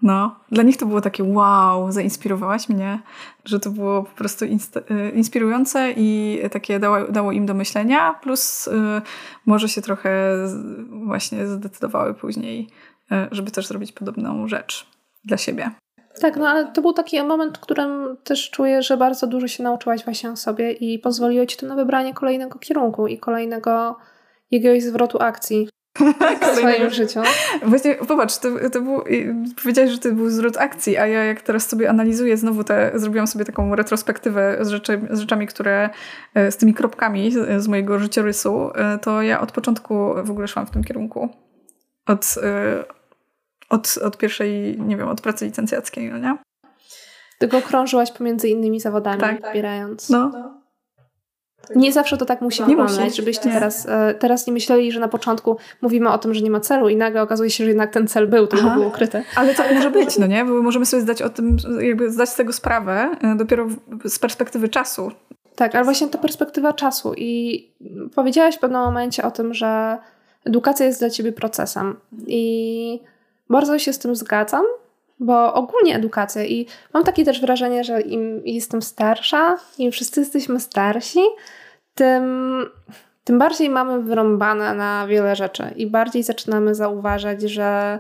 [0.02, 3.00] No, dla nich to było takie wow, zainspirowałaś mnie,
[3.46, 4.50] że to było po prostu y,
[5.16, 8.72] inspirujące i takie dało, dało im do myślenia, plus y,
[9.46, 10.36] może się trochę
[11.06, 12.70] właśnie zdecydowały później,
[13.12, 14.88] y, żeby też zrobić podobną rzecz
[15.26, 15.72] dla siebie.
[16.22, 19.64] Tak, no ale to był taki moment, w którym też czuję, że bardzo dużo się
[19.64, 23.98] nauczyłaś właśnie o sobie i pozwoliło ci to na wybranie kolejnego kierunku i kolejnego
[24.52, 25.68] jakiegoś zwrotu akcji
[26.42, 27.20] w swoim życiu.
[27.64, 29.04] Właśnie, popatrz, to, to był,
[29.62, 33.28] powiedziałeś, że to był zwrot akcji, a ja jak teraz sobie analizuję znowu te, zrobiłam
[33.28, 35.90] sobie taką retrospektywę z, rzeczy, z rzeczami, które,
[36.34, 40.66] e, z tymi kropkami z, mojego życiorysu, e, to ja od początku w ogóle szłam
[40.66, 41.30] w tym kierunku.
[42.08, 42.84] Od, e,
[43.70, 46.38] od, od pierwszej, nie wiem, od pracy licencjackiej, no nie?
[47.40, 49.42] Tylko krążyłaś pomiędzy innymi zawodami, tak.
[49.42, 50.10] wybierając.
[50.10, 50.61] No.
[51.76, 53.56] Nie zawsze to tak musi wyglądać, żebyście nie.
[53.56, 56.90] teraz, e, teraz nie myśleli, że na początku mówimy o tym, że nie ma celu
[56.90, 59.24] i nagle okazuje się, że jednak ten cel był, tylko był ukryty.
[59.36, 60.46] Ale to może być, no nie?
[60.46, 63.68] Bo możemy sobie zdać o tym, jakby zdać z tego sprawę e, dopiero
[64.06, 65.12] z perspektywy czasu.
[65.56, 67.68] Tak, ale właśnie to perspektywa czasu i
[68.16, 69.98] powiedziałaś w pewnym momencie o tym, że
[70.46, 71.96] edukacja jest dla ciebie procesem
[72.28, 73.00] i
[73.50, 74.66] bardzo się z tym zgadzam,
[75.22, 80.60] bo ogólnie edukacja i mam takie też wrażenie, że im jestem starsza, im wszyscy jesteśmy
[80.60, 81.20] starsi,
[81.96, 82.66] tym,
[83.24, 88.00] tym bardziej mamy wyrąbane na wiele rzeczy i bardziej zaczynamy zauważać, że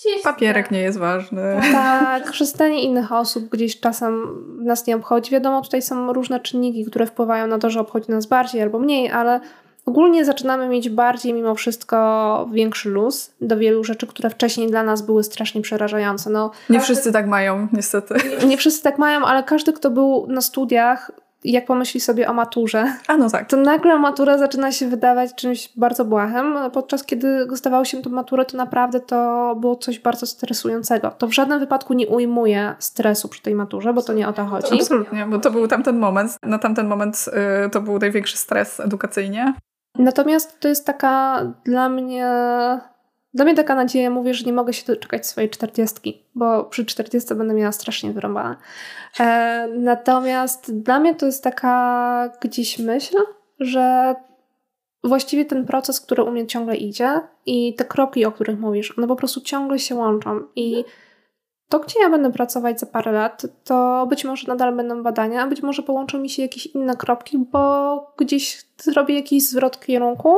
[0.00, 1.60] Gdzieś Papierek nie jest ważny.
[1.72, 5.30] Tak, korzystanie innych osób gdzieś czasem nas nie obchodzi.
[5.30, 9.10] Wiadomo, tutaj są różne czynniki, które wpływają na to, że obchodzi nas bardziej albo mniej,
[9.10, 9.40] ale
[9.86, 15.02] ogólnie zaczynamy mieć bardziej mimo wszystko większy luz do wielu rzeczy, które wcześniej dla nas
[15.02, 16.30] były strasznie przerażające.
[16.30, 16.94] No, nie każdy...
[16.94, 18.14] wszyscy tak mają, niestety.
[18.40, 21.10] Nie, nie wszyscy tak mają, ale każdy, kto był na studiach,
[21.44, 23.48] jak pomyśli sobie o maturze, A no tak.
[23.48, 28.44] to nagle matura zaczyna się wydawać czymś bardzo błahym, podczas kiedy zdawało się tę maturę,
[28.44, 31.10] to naprawdę to było coś bardzo stresującego.
[31.10, 34.44] To w żadnym wypadku nie ujmuje stresu przy tej maturze, bo to nie o to
[34.44, 34.74] chodzi.
[34.74, 36.36] Absolutnie, bo to był tamten moment.
[36.42, 37.24] Na tamten moment
[37.66, 39.54] y, to był największy stres edukacyjnie.
[39.98, 42.26] Natomiast to jest taka dla mnie
[43.36, 47.34] dla mnie taka nadzieja, mówię, że nie mogę się doczekać swojej czterdziestki, bo przy czterdziestce
[47.34, 48.56] będę miała strasznie wyrąbane.
[49.20, 53.16] E, natomiast dla mnie to jest taka gdzieś myśl,
[53.60, 54.14] że
[55.04, 59.06] właściwie ten proces, który u mnie ciągle idzie i te kropki, o których mówisz, one
[59.06, 60.84] po prostu ciągle się łączą i
[61.68, 65.46] to, gdzie ja będę pracować za parę lat, to być może nadal będą badania, a
[65.46, 70.34] być może połączą mi się jakieś inne kropki, bo gdzieś zrobię jakiś zwrot kierunku,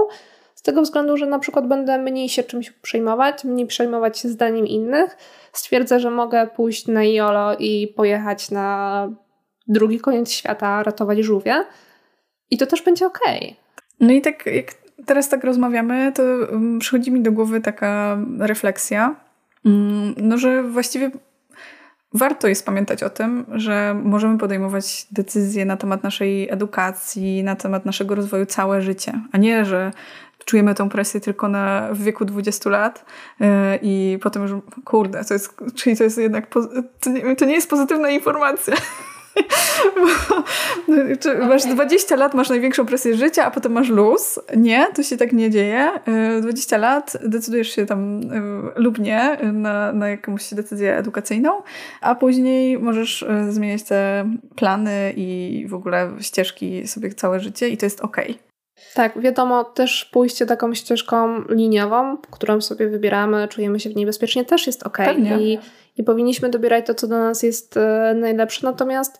[0.58, 4.66] z tego względu, że na przykład będę mniej się czymś przejmować, mniej przejmować się zdaniem
[4.66, 5.16] innych.
[5.52, 9.08] Stwierdzę, że mogę pójść na jolo i pojechać na
[9.68, 11.64] drugi koniec świata, ratować żółwie.
[12.50, 13.38] I to też będzie okej.
[13.38, 13.56] Okay.
[14.00, 14.74] No i tak jak
[15.06, 19.27] teraz tak rozmawiamy, to mm, przychodzi mi do głowy taka refleksja,
[20.16, 21.10] no że właściwie
[22.14, 27.84] warto jest pamiętać o tym, że możemy podejmować decyzje na temat naszej edukacji, na temat
[27.84, 29.92] naszego rozwoju całe życie, a nie, że
[30.44, 33.04] czujemy tą presję tylko na, w wieku 20 lat
[33.40, 33.46] yy,
[33.82, 34.52] i potem już,
[34.84, 36.46] kurde, to jest, czyli to jest jednak,
[37.00, 38.74] to nie, to nie jest pozytywna informacja.
[41.38, 44.40] Bo, masz 20 lat, masz największą presję życia, a potem masz luz.
[44.56, 45.90] Nie, to się tak nie dzieje.
[46.40, 48.22] 20 y, lat decydujesz się tam y,
[48.76, 51.62] lub nie na, na jakąś decyzję edukacyjną,
[52.00, 57.86] a później możesz zmieniać te plany i w ogóle ścieżki sobie całe życie i to
[57.86, 58.30] jest okej.
[58.30, 58.48] Okay.
[58.94, 64.44] Tak, wiadomo, też pójście taką ścieżką liniową, którą sobie wybieramy, czujemy się w niej bezpiecznie,
[64.44, 64.98] też jest ok.
[65.40, 65.58] I,
[65.98, 68.66] I powinniśmy dobierać to, co dla nas jest e, najlepsze.
[68.66, 69.18] Natomiast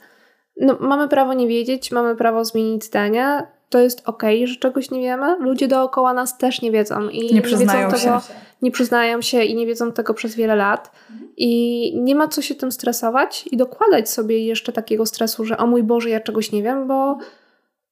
[0.61, 3.47] no, mamy prawo nie wiedzieć, mamy prawo zmienić zdanie.
[3.69, 5.37] To jest ok, że czegoś nie wiemy.
[5.41, 8.35] Ludzie dookoła nas też nie wiedzą i nie przyznają nie wiedzą tego, się.
[8.63, 10.91] Nie przyznają się i nie wiedzą tego przez wiele lat.
[11.37, 15.67] I nie ma co się tym stresować i dokładać sobie jeszcze takiego stresu, że o
[15.67, 17.19] mój Boże, ja czegoś nie wiem, bo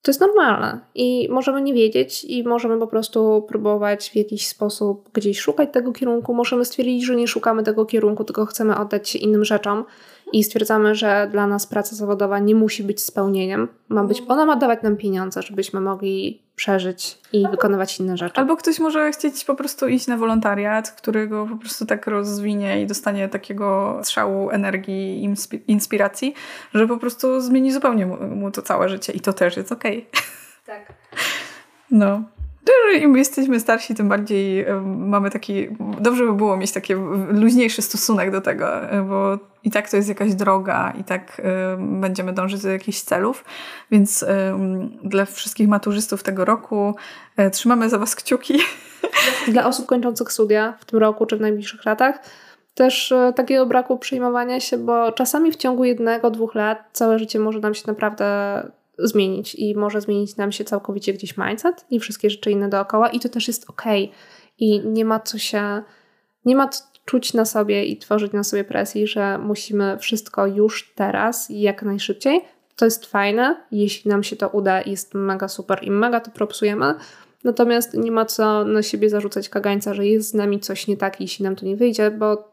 [0.06, 5.10] to jest normalne i możemy nie wiedzieć i możemy po prostu próbować w jakiś sposób
[5.12, 6.34] gdzieś szukać tego kierunku.
[6.34, 9.84] Możemy stwierdzić, że nie szukamy tego kierunku, tylko chcemy oddać się innym rzeczom
[10.32, 13.68] i stwierdzamy, że dla nas praca zawodowa nie musi być spełnieniem.
[13.88, 14.38] Ma być, mhm.
[14.38, 18.36] ona ma dawać nam pieniądze, żebyśmy mogli przeżyć i wykonywać inne rzeczy.
[18.36, 22.86] Albo ktoś może chcieć po prostu iść na wolontariat, którego po prostu tak rozwinie i
[22.86, 25.34] dostanie takiego strzału energii i
[25.66, 26.34] inspiracji,
[26.74, 30.06] że po prostu zmieni zupełnie mu to całe życie i to też jest okej.
[30.12, 30.22] Okay.
[30.66, 30.92] Tak.
[31.90, 32.22] No
[33.00, 35.68] im jesteśmy starsi, tym bardziej mamy taki.
[36.00, 36.94] Dobrze by było mieć taki
[37.28, 38.66] luźniejszy stosunek do tego,
[39.08, 41.42] bo i tak to jest jakaś droga, i tak
[41.78, 43.44] będziemy dążyć do jakichś celów.
[43.90, 44.24] Więc
[45.04, 46.94] dla wszystkich maturzystów tego roku
[47.36, 48.58] e, trzymamy za Was kciuki.
[49.52, 52.20] Dla osób kończących studia w tym roku czy w najbliższych latach
[52.74, 57.38] też e, takiego braku przejmowania się, bo czasami w ciągu jednego, dwóch lat całe życie
[57.38, 58.62] może nam się naprawdę
[58.98, 63.20] zmienić i może zmienić nam się całkowicie gdzieś mindset i wszystkie rzeczy inne dookoła i
[63.20, 63.82] to też jest ok.
[64.58, 65.82] I nie ma co się,
[66.44, 66.68] nie ma
[67.06, 71.82] czuć na sobie i tworzyć na sobie presji, że musimy wszystko już teraz i jak
[71.82, 72.40] najszybciej.
[72.76, 76.94] To jest fajne, jeśli nam się to uda, jest mega super i mega to propsujemy.
[77.44, 81.20] Natomiast nie ma co na siebie zarzucać kagańca, że jest z nami coś nie tak,
[81.20, 82.52] jeśli nam to nie wyjdzie, bo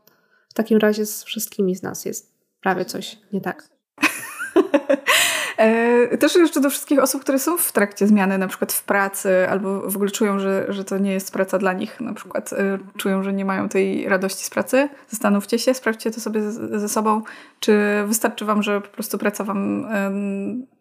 [0.50, 3.70] w takim razie z wszystkimi z nas jest prawie coś nie tak.
[5.64, 9.50] E, też jeszcze do wszystkich osób, które są w trakcie zmiany, na przykład w pracy,
[9.50, 12.78] albo w ogóle czują, że, że to nie jest praca dla nich, na przykład e,
[12.98, 14.90] czują, że nie mają tej radości z pracy.
[15.10, 17.22] Zastanówcie się, sprawdźcie to sobie ze sobą,
[17.60, 19.88] czy wystarczy wam, że po prostu praca wam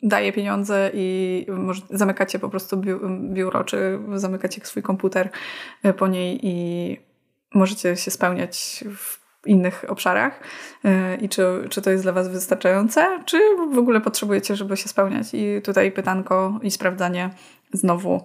[0.03, 2.83] daje pieniądze i może zamykacie po prostu
[3.21, 5.31] biuro, czy zamykacie swój komputer
[5.83, 6.97] e, po niej i
[7.55, 10.41] możecie się spełniać w innych obszarach
[10.85, 13.39] e, i czy, czy to jest dla Was wystarczające, czy
[13.73, 15.27] w ogóle potrzebujecie, żeby się spełniać.
[15.33, 17.31] I tutaj pytanko i sprawdzanie
[17.73, 18.23] znowu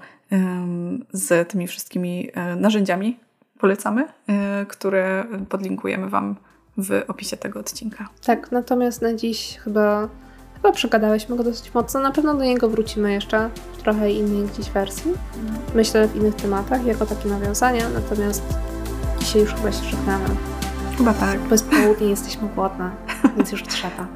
[1.14, 3.20] z tymi wszystkimi e, narzędziami
[3.60, 4.08] polecamy,
[4.68, 6.36] które podlinkujemy Wam
[6.78, 8.10] w opisie tego odcinka.
[8.26, 10.10] Tak, natomiast na dziś chyba,
[10.54, 12.00] chyba przegadałyśmy go dosyć mocno.
[12.00, 15.12] Na pewno do niego wrócimy jeszcze w trochę innej gdzieś wersji.
[15.76, 18.44] Myślę w innych tematach, jako takie nawiązania, natomiast
[19.20, 20.57] dzisiaj już chyba się żegnamy.
[20.98, 21.40] Chyba tak.
[21.40, 22.92] Bez południe jesteśmy głodne,
[23.38, 24.08] więc już trzeba.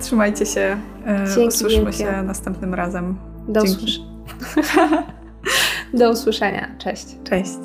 [0.00, 0.76] Trzymajcie się.
[1.06, 1.98] E, Dzięki Usłyszmy wielkie.
[1.98, 3.16] się następnym razem.
[3.48, 4.00] Do, usłysz-
[5.94, 6.68] Do usłyszenia.
[6.78, 7.06] Cześć.
[7.24, 7.58] Cześć.